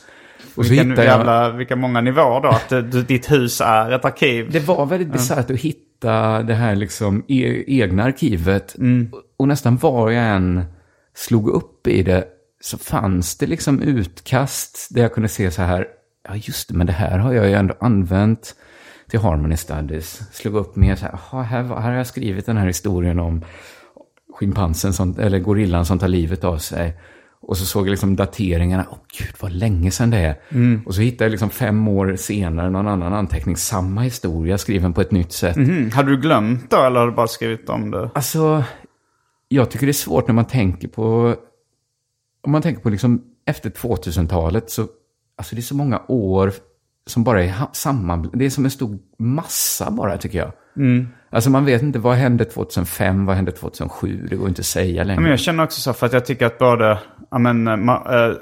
[0.55, 0.97] Och så jag...
[0.97, 2.47] jävla, vilka många nivåer då.
[2.47, 4.51] Att det, du, ditt hus är ett arkiv.
[4.51, 8.75] Det var väldigt bisarrt att hitta det här liksom e egna arkivet.
[9.11, 10.63] Och, och nästan var jag än
[11.15, 12.25] slog upp i det
[12.61, 15.87] så fanns det liksom utkast där jag kunde se så här,
[16.27, 18.55] ja just det, men det här har jag ju ändå använt
[19.09, 20.21] till Harmony Studies.
[20.31, 23.45] Slog upp med så här, "Jaha, här, här har jag skrivit den här historien om
[24.33, 26.93] schimpansen som, eller gorillan som tar livet av sig.
[27.41, 30.35] Och så såg jag liksom dateringarna, åh gud vad länge sedan det är.
[30.85, 35.01] Och så hittade jag liksom fem år senare någon annan anteckning, samma historia skriven på
[35.01, 35.55] ett nytt sätt.
[35.55, 35.91] Mm.
[35.91, 38.09] Hade du glömt då eller har du bara skrivit om det?
[38.15, 38.63] Alltså,
[39.47, 41.35] jag tycker det är svårt när man tänker på,
[42.41, 44.87] om man tänker på liksom efter 2000-talet så,
[45.37, 46.53] alltså det är så många år
[47.07, 50.51] som bara är samman, det är som en stor massa bara tycker jag.
[51.29, 55.03] Alltså man vet inte, vad hände 2005, vad hände 2007, det går inte att säga
[55.03, 55.21] längre.
[55.21, 56.99] Men jag känner också så för att jag tycker att både,
[57.31, 58.33] ja men, eh, ma, eh,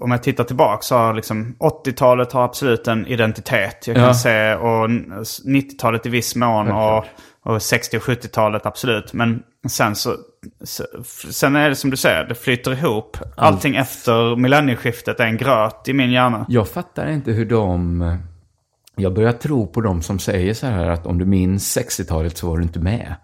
[0.00, 3.86] om jag tittar tillbaka så har liksom 80-talet har absolut en identitet.
[3.86, 4.14] Jag kan Ja.
[4.14, 5.12] se, och n-
[5.46, 7.04] 90-talet i viss mån och,
[7.44, 9.12] och 60 och 70-talet absolut.
[9.12, 10.14] Men sen så,
[11.30, 13.16] sen är det som du säger, det flyter ihop.
[13.36, 16.46] Allting efter millennieskiftet är en gröt i min hjärna.
[16.48, 18.16] Jag fattar inte hur de...
[18.96, 22.48] Jag börjar tro på de som säger så här att om du minns 60-talet så
[22.50, 23.14] var du inte med.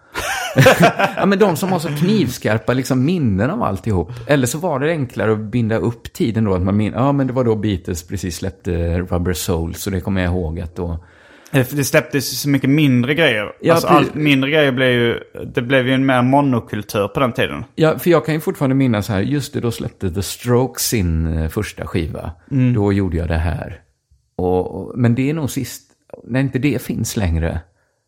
[1.16, 4.12] ja, men de som har så knivskarpa liksom, minnen av alltihop.
[4.26, 6.54] Eller så var det enklare att binda upp tiden då.
[6.54, 10.00] Att man min- ja, men det var då Beatles precis släppte Rubber Soul, så det
[10.00, 11.04] kommer jag ihåg att då...
[11.50, 13.52] Det det släpptes så mycket mindre grejer.
[13.60, 15.20] Ja, alltså allt mindre grejer blev ju...
[15.54, 17.64] Det blev ju en mer monokultur på den tiden.
[17.74, 21.38] Ja, för jag kan ju fortfarande minnas här, just det, då släppte The Strokes sin
[21.38, 22.30] eh, första skiva.
[22.74, 23.80] Då gjorde jag det här.
[24.36, 25.82] Och, men det är nog sist,
[26.24, 27.60] när inte det finns längre,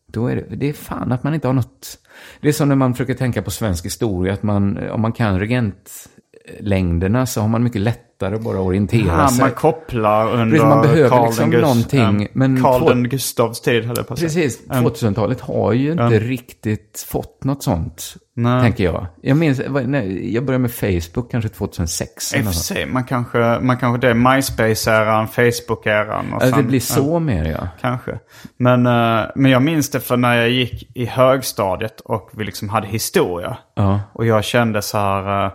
[0.07, 1.97] då är det, det är fan att man inte har något...
[2.41, 5.39] Det är som när man försöker tänka på svensk historia, att man, om man kan
[5.39, 7.81] regentlängderna så har man mycket
[8.21, 9.39] lättare att bara orientera Ja, sig.
[9.39, 13.61] man kopplar under Precis, man behöver Karl liksom Gust- någonting, ja, men två- den Gustavs
[13.61, 14.29] tid höll jag på att säga.
[14.29, 18.61] Precis, 2000-talet har ju inte riktigt fått något sånt, Nej.
[18.61, 19.05] tänker jag.
[19.21, 22.33] Jag minns, nej, jag började med Facebook kanske 2006.
[22.33, 22.77] I och eller för något sånt.
[22.77, 26.33] sig, man kanske, man kanske det är MySpace-eran, Facebook-eran.
[26.33, 27.67] och Alltså, det blir så mer, ja.
[27.81, 28.19] Kanske.
[28.57, 32.69] Men, eh, men jag minns det för när jag gick i högstadiet och vi liksom
[32.69, 33.57] hade historia.
[33.75, 33.99] Ja.
[34.13, 35.51] Och jag kände så här, eh,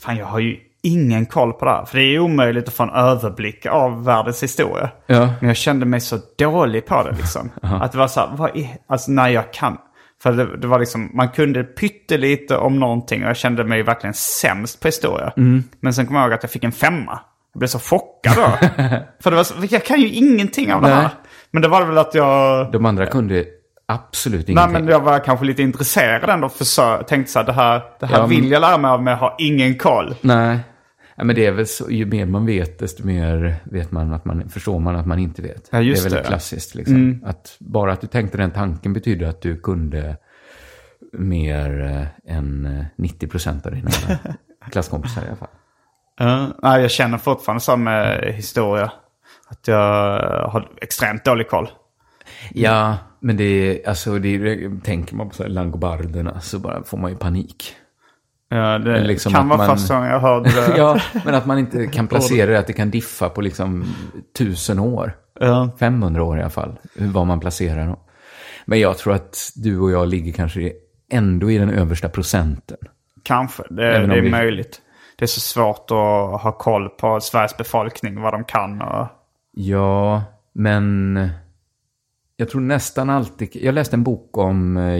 [0.00, 1.84] fan jag har ju ingen koll på det här.
[1.84, 4.90] För det är omöjligt att få en överblick av världens historia.
[5.06, 5.28] Ja.
[5.40, 7.50] Men jag kände mig så dålig på det liksom.
[7.62, 9.76] Att det var så här, vad är, alltså när jag kan.
[10.22, 14.14] För det, det var liksom, man kunde pyttelite om någonting och jag kände mig verkligen
[14.14, 15.32] sämst på historia.
[15.80, 17.20] Men sen kom jag ihåg att jag fick en femma.
[17.54, 18.42] Jag blev så chockad då.
[19.22, 20.96] För det var så, jag kan ju ingenting av det Nej.
[20.96, 21.08] här.
[21.50, 22.72] Men det var väl att jag...
[22.72, 23.44] De andra kunde
[23.88, 24.72] absolut Nej ingenting.
[24.72, 26.48] men jag var kanske lite intresserad ändå.
[26.48, 28.90] För så, tänkte så här, det här, det här Ja, men- vill jag lära mig
[28.90, 30.14] av men jag har ingen koll.
[30.20, 30.58] Nej.
[31.20, 34.24] Ja, men det är väl så, ju mer man vet, desto mer vet man att
[34.24, 35.68] man, förstår man att man inte vet.
[35.72, 36.28] Ja, just det är det, väl ja.
[36.28, 37.22] klassiskt liksom.
[37.24, 40.16] Att bara att du tänkte den tanken betyder att du kunde
[41.12, 41.80] mer
[42.26, 43.90] eh, än eh, 90 procent av dina
[44.70, 45.48] klasskompisar i alla fall.
[46.18, 48.92] Ja, nej, jag känner fortfarande så med historia.
[49.48, 51.68] Att jag har extremt dålig koll.
[52.50, 56.82] Ja, men det är, alltså, det är, tänker man på så här langobarderna så bara
[56.84, 57.76] får man ju panik.
[58.52, 60.74] Ja, det liksom kan vara man- första gången jag hörde det.
[60.76, 63.84] ja, men att man inte kan placera det, att det kan diffa på liksom
[64.38, 65.16] tusen år.
[65.40, 65.70] Ja.
[65.78, 67.96] 500 år i alla fall, var man placerar dem.
[68.64, 70.72] Men jag tror att du och jag ligger kanske
[71.10, 72.78] ändå i den översta procenten.
[73.22, 74.80] Kanske, det, det är vi- möjligt.
[75.18, 79.06] Det är så svårt att ha koll på Sveriges befolkning, vad de kan och...
[79.52, 80.22] Ja,
[80.52, 81.28] men
[82.36, 83.48] jag tror nästan alltid...
[83.52, 84.96] Jag läste en bok om eh,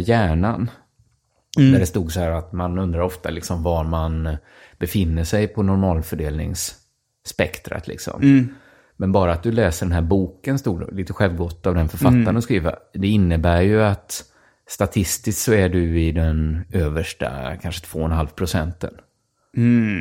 [1.57, 1.73] hjärnan.
[1.73, 4.37] Där det stod så här att man undrar ofta liksom var man
[4.79, 7.89] befinner sig på normalfördelningsspektrat.
[7.89, 8.49] Liksom.
[8.97, 12.45] Men bara att du läser den här boken, stod lite självgott av den författaren att
[12.45, 12.75] skriva.
[12.93, 14.25] Det innebär ju att
[14.69, 18.95] statistiskt så är du i den översta, kanske 2,5 procenten.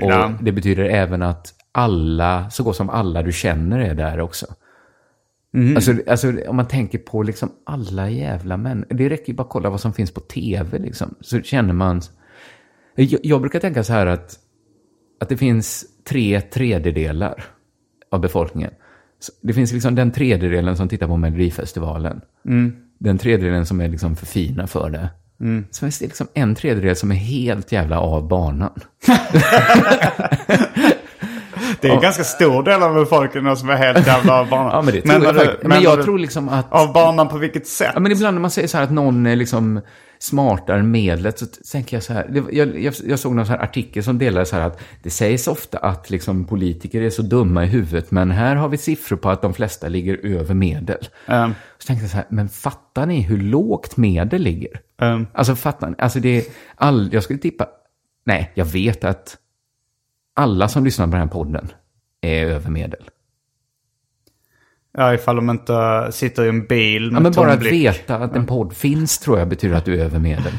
[0.01, 0.33] Och ja.
[0.41, 4.45] det betyder även att alla, så gott som alla du känner är där också.
[5.75, 8.85] Alltså, alltså om man tänker på liksom alla jävla män.
[8.89, 11.15] Det räcker ju bara att kolla vad som finns på tv liksom.
[11.21, 12.01] Så känner man...
[12.95, 14.39] Jag, jag brukar tänka så här att,
[15.19, 17.43] att det finns tre tredjedelar
[18.11, 18.71] av befolkningen.
[19.19, 22.21] Så Det finns liksom den tredjedelen som tittar på Melodifestivalen.
[22.99, 25.09] Den tredjedelen som är liksom för fina för det.
[25.71, 28.79] Så finns det liksom en tredjedel som är helt jävla av banan.
[31.81, 34.71] Det är en ganska stor del av befolkningen som är helt jävla av banan.
[34.73, 35.63] Ja, men det tror jag du- faktiskt.
[35.67, 36.71] Men jag du- tror liksom att...
[36.73, 37.91] Av banan på vilket sätt?
[37.93, 39.81] Ja, men ibland när man säger så här att någon är liksom
[40.21, 42.43] smartare än medlet så tänker jag så här.
[42.51, 45.47] Jag, jag, jag såg någon så här artikel som delade så här att det sägs
[45.47, 49.29] ofta att liksom politiker är så dumma i huvudet men här har vi siffror på
[49.29, 51.07] att de flesta ligger över medel.
[51.27, 54.79] Ehm, Så tänkte jag så här, men fattar ni hur lågt medel ligger?
[55.01, 55.95] ehm, Alltså fattar ni?
[55.97, 56.43] Alltså det är
[56.75, 57.67] all, jag skulle tippa,
[58.25, 59.37] nej, jag vet att
[60.39, 61.71] alla som lyssnar på den här podden
[62.21, 63.09] är över medel.
[64.97, 68.35] ja, ifall de inte sitter i en bil med Ja, men bara att veta att
[68.35, 70.53] en podd finns tror jag betyder att du är över medel.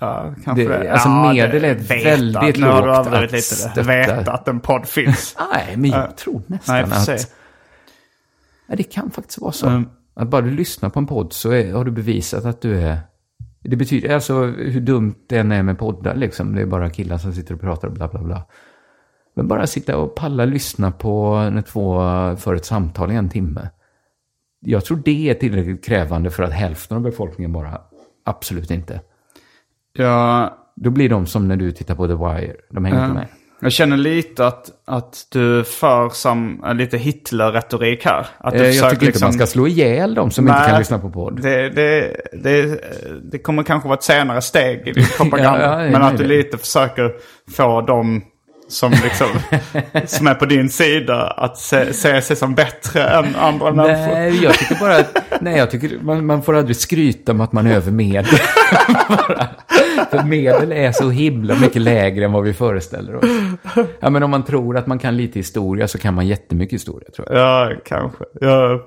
[0.00, 0.92] Ja, kanske Det- det.
[0.92, 3.42] alltså, Ja, medel är ett väldigt lågt att lite.
[3.42, 3.82] stötta.
[3.82, 5.36] Veta att en podd finns.
[5.52, 7.32] Nej, men jag tror nästan Nej, att...
[8.66, 9.66] Ja, det kan faktiskt vara så.
[9.66, 9.88] Mm.
[10.14, 12.98] Att bara du lyssnar på en podd så är, har du bevisat att du är...
[13.68, 16.54] Det betyder alltså hur dumt det än är med poddar liksom.
[16.54, 18.42] Det är bara killar som sitter och pratar och bla bla bla.
[19.34, 22.00] Men bara sitta och palla lyssna på när två
[22.36, 23.68] för ett samtal i en timme.
[24.60, 27.80] Jag tror det är tillräckligt krävande för att hälften av befolkningen bara
[28.24, 29.00] absolut inte.
[29.92, 32.56] Ja, Då blir de som när du tittar på The Wire.
[32.70, 33.14] De hänger inte Ja.
[33.14, 33.26] med.
[33.60, 38.26] Jag känner lite att, att du för som äh, lite Hitler-retorik här.
[38.38, 40.78] Att du Eh, Jag tycker inte man ska slå ihjäl de som inte Nej, kan
[40.78, 41.42] lyssna på podd.
[41.42, 42.80] Det, det, det,
[43.32, 45.62] det kommer kanske vara ett senare steg i din propaganda.
[45.62, 47.12] Ja, ja, men att du lite försöker
[47.56, 48.22] få dem
[48.68, 49.26] som, liksom,
[50.06, 54.14] som är på din sida att se, se sig som bättre än andra människor.
[54.14, 57.52] Nej, jag tycker bara att nej, jag tycker man, man får aldrig skryta om att
[57.52, 58.24] man är över medel.
[60.10, 63.24] För medel är så himla mycket lägre än vad vi föreställer oss.
[64.00, 67.08] Ja, men om man tror att man kan lite historia så kan man jättemycket historia,
[67.16, 67.38] tror jag.
[67.38, 68.24] Ja, kanske.
[68.40, 68.80] Jag,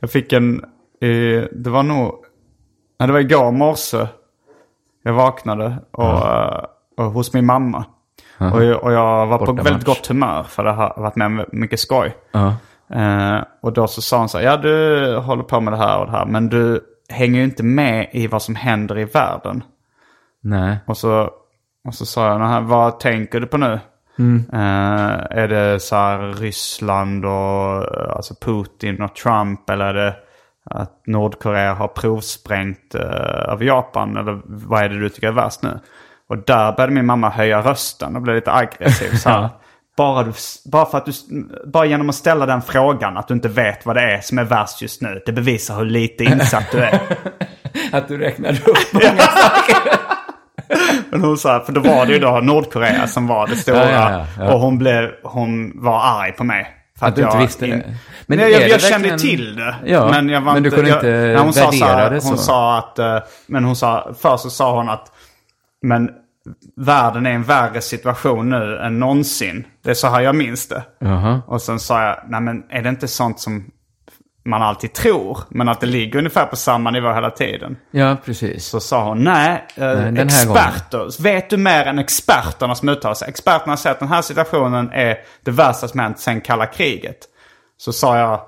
[0.00, 0.64] Jag fick en,
[1.00, 2.14] eh, det var nog,
[2.98, 4.06] nej, det var igår morse.
[5.02, 6.64] Jag vaknade och, eh,
[6.96, 7.84] och hos min mamma.
[8.38, 9.66] Och, jag, och jag var på Bortamatch.
[9.66, 12.14] väldigt gott humör för det har varit med om mycket skoj.
[12.32, 12.54] Ja.
[12.94, 15.98] Eh, och då så sa hon så här, ja du håller på med det här
[16.00, 19.64] och det här, men du hänger ju inte med i vad som händer i världen.
[20.42, 20.76] Nej.
[20.86, 21.30] Och så,
[21.88, 23.80] och så sa jag, "Nähä, vad tänker du på nu?
[24.52, 30.16] Eh, är det så här Ryssland och eh, alltså Putin och Trump eller är det
[30.70, 33.00] att Nordkorea har provsprängt uh,
[33.52, 34.16] över Japan?
[34.16, 35.80] Eller vad är det du tycker är värst nu?
[36.28, 39.16] Och där började min mamma höja rösten och blev lite aggressiv.
[39.16, 39.48] Så här,
[39.96, 40.32] bara, du,
[40.72, 41.12] bara, för att du,
[41.66, 44.44] bara genom att ställa den frågan att du inte vet vad det är som är
[44.44, 45.22] värst just nu.
[45.26, 47.00] Det bevisar hur lite insatt du är.
[47.92, 50.01] Att du räknade upp många saker.
[51.10, 53.90] Men hon sa, för då var det ju då Nordkorea som var det stora.
[53.92, 54.52] Ja, ja.
[54.54, 56.66] Och hon, blev, hon var arg på mig.
[56.98, 57.76] För Att du inte visste det.
[58.26, 59.74] Men Men jag, jag, kände verkligen- till det.
[59.84, 62.36] Ja, men, jag var men du kunde jag, inte hon sa värdera här, det Hon
[62.38, 62.42] så.
[62.42, 65.12] sa att, eh, men hon sa, först så sa hon att,
[65.82, 66.10] men
[66.76, 69.64] världen är en värre situation nu än någonsin.
[69.84, 70.82] Det är så här jag minns det.
[71.00, 71.42] Jaha.
[71.46, 73.64] Och sen sa jag, nej men är det inte sånt som
[74.44, 77.76] man alltid tror, men att det ligger ungefär på samma nivå hela tiden?
[77.90, 78.66] Ja, precis.
[78.66, 81.22] Så sa hon, nej, eh, här experter.
[81.22, 83.28] Vet du mer än experterna som uttalar sig?
[83.28, 87.18] Experterna säger att den här situationen är det värsta som hänt sedan kalla kriget.
[87.76, 88.40] Så sa jag,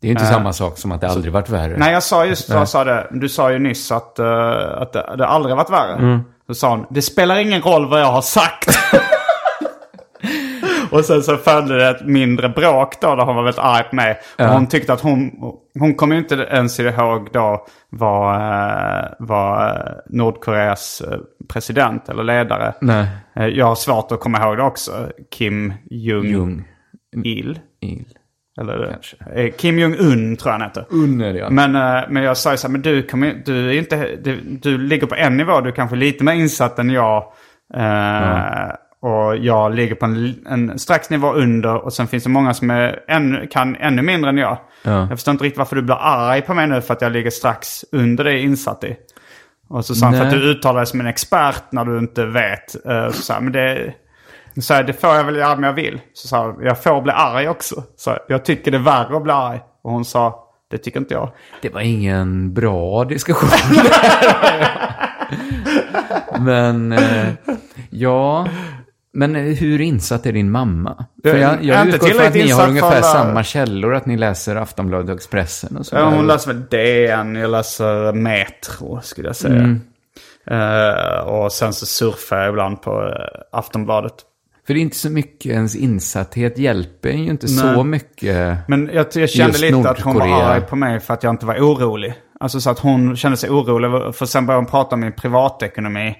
[0.00, 1.76] Det är ju inte samma sak som att det aldrig varit värre.
[1.76, 5.14] nej jag sa just, jag sa det, du sa ju nyss att, eh, att det,
[5.18, 5.94] det aldrig varit värre.
[5.94, 6.20] Mm.
[6.46, 8.78] Så sa hon, det spelar ingen roll vad jag har sagt.
[10.92, 13.96] Och sen så följde det ett mindre bråk då, där hon var väldigt arg på
[13.96, 14.20] mig.
[14.38, 15.30] Och hon tyckte att hon,
[15.78, 21.18] hon kommer ju inte ens ihåg då vad, eh, vad eh, Nordkoreas eh,
[21.48, 22.74] president eller ledare.
[22.80, 23.06] Nej.
[23.34, 24.92] Jag har svårt att komma ihåg det också.
[25.30, 26.30] Kim Jong-Il.
[26.30, 26.64] Jung.
[27.24, 27.58] Il.
[27.80, 28.04] Il.
[28.60, 29.50] Eller Kanske.
[29.50, 30.84] Kim Jong-Un tror jag han heter.
[30.90, 31.50] Unner, ja.
[31.50, 31.72] Men,
[32.12, 35.06] men jag sa ju så här, men du, kommer, du, är inte, du, du ligger
[35.06, 37.32] på en nivå, du är kanske lite mer insatt än jag.
[37.74, 38.70] Eh,
[39.02, 42.70] Och jag ligger på en, en strax nivå under och sen finns det många som
[42.70, 44.58] är ännu, kan ännu mindre än jag.
[44.82, 44.98] Ja.
[44.98, 47.30] Jag förstår inte riktigt varför du blir arg på mig nu för att jag ligger
[47.30, 48.96] strax under det insatt i.
[49.68, 52.24] Och så sa han, för att du uttalar dig som en expert när du inte
[52.24, 52.86] vet.
[52.86, 53.94] Eh, Så sa men det,
[54.60, 56.00] så här, det får jag väl göra om jag vill.
[56.12, 57.82] Så sa jag, jag får bli arg också.
[57.96, 59.60] Så jag tycker det är värre att bli arg.
[59.84, 61.30] Och hon sa, det tycker inte jag.
[61.62, 63.50] Det var ingen bra diskussion.
[66.40, 67.28] men, eh,
[67.90, 68.46] ja.
[69.14, 71.04] Men hur insatt är din mamma?
[71.24, 74.56] För jag, Jag utgår från att ni har ungefär alla- samma källor, att ni läser
[74.56, 75.96] Aftonbladet och Expressen och så.
[75.96, 79.76] Ja, hon läser väl DN, jag läser Metro skulle jag säga.
[80.46, 84.14] Eh, och sen så surfar jag ibland på eh, Aftonbladet.
[84.66, 87.84] För det är inte så mycket, ens insatthet hjälper ju inte så Nej.
[87.84, 88.58] mycket.
[88.68, 90.46] Men jag, jag kände lite att hon var Nordkorea.
[90.48, 92.14] arg på mig för att jag inte var orolig.
[92.40, 94.14] Alltså så att hon kände sig orolig.
[94.14, 96.14] För sen började hon prata om min privatekonomi.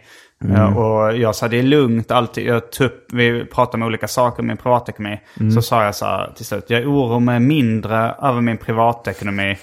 [0.51, 2.47] Eh, Och jag sa det är lugnt alltid.
[2.47, 5.21] Jag tog upp, vi pratade om olika saker om min privatekonomi.
[5.55, 6.65] Så sa jag så här till slut.
[6.71, 9.59] Jag oroar mig mindre över min privatekonomi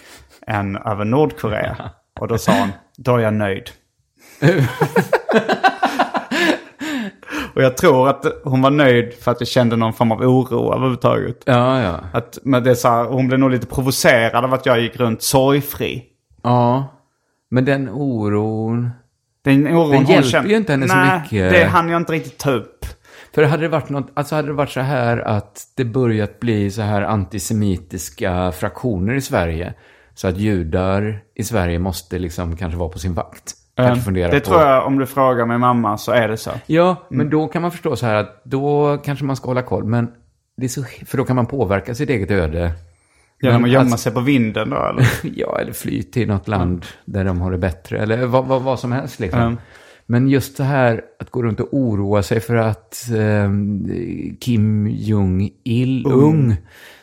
[0.47, 1.89] än över Nordkorea.
[2.19, 3.69] Och då sa hon, då är jag nöjd.
[7.55, 10.73] Och jag tror att hon var nöjd för att jag kände någon form av oro
[10.73, 11.37] överhuvudtaget.
[11.45, 11.99] Ja, ja.
[12.13, 14.95] Att, men det är så här, hon blev nog lite provocerad av att jag gick
[14.99, 16.03] runt sorgfri.
[16.43, 16.85] Ja.
[17.51, 18.89] Men den oron...
[19.49, 21.51] Den oron Den hjälper kände- ju inte henne så Nej, mycket.
[21.51, 22.85] det hann jag inte riktigt ta upp.
[23.35, 26.71] För hade det varit något, alltså hade det varit så här att det börjat bli
[26.71, 29.73] så här antisemitiska fraktioner i Sverige.
[30.15, 33.53] Så att judar i Sverige måste liksom kanske vara på sin vakt.
[33.77, 34.45] Kanske det på.
[34.45, 36.51] tror jag, om du frågar min mamma så är det så.
[36.65, 39.83] Ja, men då kan man förstå så här att då kanske man ska hålla koll.
[39.85, 40.07] Men
[40.57, 42.71] det är så, för då kan man påverka sitt eget öde.
[43.41, 45.07] Genom att gömma alltså- sig på vinden då eller?
[45.35, 47.99] Ja, eller fly till något land där de har det bättre.
[47.99, 49.41] Eller vad, vad, vad som helst liksom.
[49.41, 49.57] Mm.
[50.05, 53.49] Men just det här att gå runt och oroa sig för att eh,
[54.39, 56.55] Kim Jong-Il Ung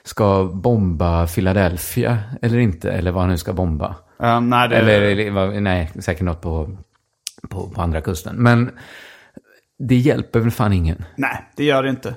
[0.02, 2.92] ska bomba Philadelphia eller inte.
[2.92, 3.96] Eller vad han nu ska bomba.
[4.18, 6.76] Ja, nej, det, Eller, nej, säkert något på,
[7.48, 8.36] på, på andra kusten.
[8.36, 8.70] Men
[9.78, 11.04] det hjälper väl fan ingen.
[11.16, 12.14] nej, det gör det inte.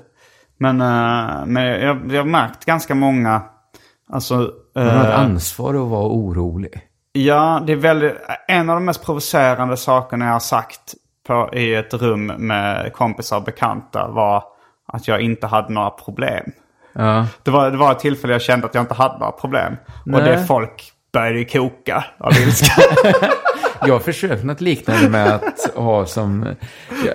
[0.58, 3.42] Men, eh, men jag, jag har märkt ganska många,
[4.12, 4.52] alltså...
[4.74, 6.80] Man har ett eh, ansvar att vara orolig.
[7.12, 8.12] Ja, det är väldigt,
[8.48, 10.94] en av de mest provocerande sakerna jag har sagt
[11.26, 14.44] på, i ett rum med kompisar och bekanta var
[14.92, 16.52] att jag inte hade några problem.
[16.92, 17.26] Ja.
[17.42, 19.76] Det var, det var ett tillfälle jag kände att jag inte hade några problem.
[19.84, 20.22] Och Nej.
[20.22, 22.82] det folk började koka av ilska.
[23.86, 26.54] Jag har försökt något liknande med att ha som,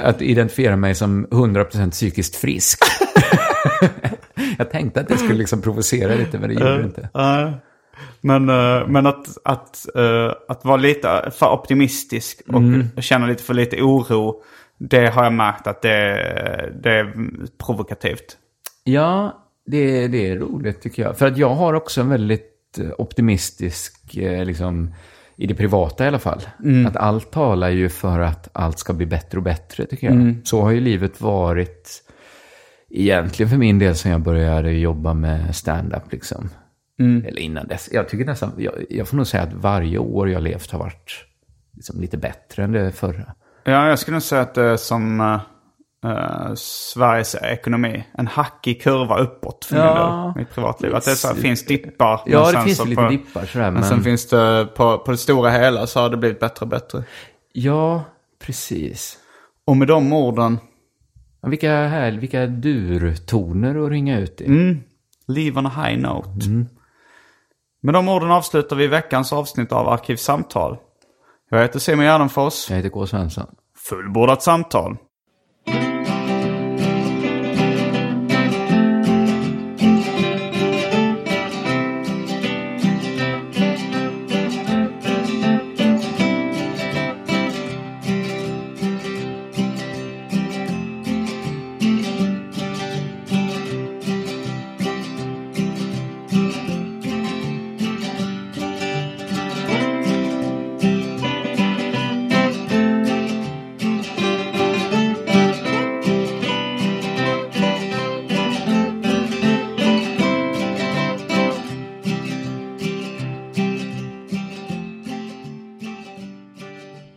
[0.01, 2.79] att identifiera mig som 100% psykiskt frisk.
[4.57, 7.09] jag tänkte att det skulle liksom provocera lite, men det gjorde det inte.
[7.13, 7.53] Ja.
[8.21, 12.87] Men, eh, men att, att, eh, att vara lite för optimistisk och Mm.
[13.01, 14.41] känna lite för lite oro.
[14.77, 17.13] Det har jag märkt att det, det är
[17.65, 18.37] provokativt.
[18.83, 21.17] Ja, det, det är roligt tycker jag.
[21.17, 24.93] För att jag har också en väldigt eh, optimistisk, eh, liksom,
[25.37, 26.41] i det privata i alla fall.
[26.87, 30.35] Att allt talar ju för att allt ska bli bättre och bättre tycker jag.
[30.43, 32.01] Så har ju livet varit
[32.89, 36.49] egentligen för min del sen jag började jobba med stand-up liksom.
[36.99, 37.89] Eller innan dess.
[37.91, 41.25] Jag tycker nästan, jag, jag får nog säga att varje år jag levt har varit
[41.73, 43.33] liksom lite bättre än det förra.
[43.63, 45.21] Ja, jag skulle nog säga att det är som
[46.05, 48.03] eh, Sveriges ekonomi.
[48.17, 50.33] En hackig kurva uppåt för Ja.
[50.35, 50.95] min mitt privatliv.
[50.95, 52.21] Att det så, här, finns dippar.
[52.25, 53.65] Ja, det finns lite på, dippar sådär.
[53.65, 56.63] Men, Men, sen finns det, på, på det stora hela så har det blivit bättre
[56.63, 57.03] och bättre.
[57.53, 58.03] Ja,
[58.45, 59.17] precis.
[59.65, 60.59] Och med de orden,
[61.45, 64.45] Vilka, här, vilka durtoner att ringa ut i.
[64.45, 64.83] Mm.
[65.27, 66.49] leave on a high note.
[67.81, 70.77] Med de orden avslutar vi veckans avsnitt av Arkivsamtal.
[71.49, 72.69] Jag heter Simon Gärdenfors.
[72.69, 73.07] Jag heter K.
[73.07, 73.47] Svensson.
[73.89, 74.97] Fullbordat samtal.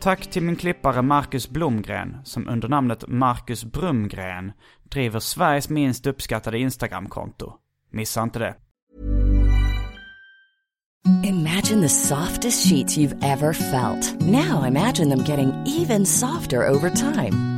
[0.09, 4.53] Tack till min klippare Marcus Blomgren som under namnet Marcus Brumgren
[4.91, 7.53] driver Sveriges minst uppskattade Instagramkonto.
[7.93, 8.55] Missa inte det.
[11.25, 14.21] Imagine the softest sheets you've ever felt.
[14.21, 17.58] Now imagine them getting even softer over time.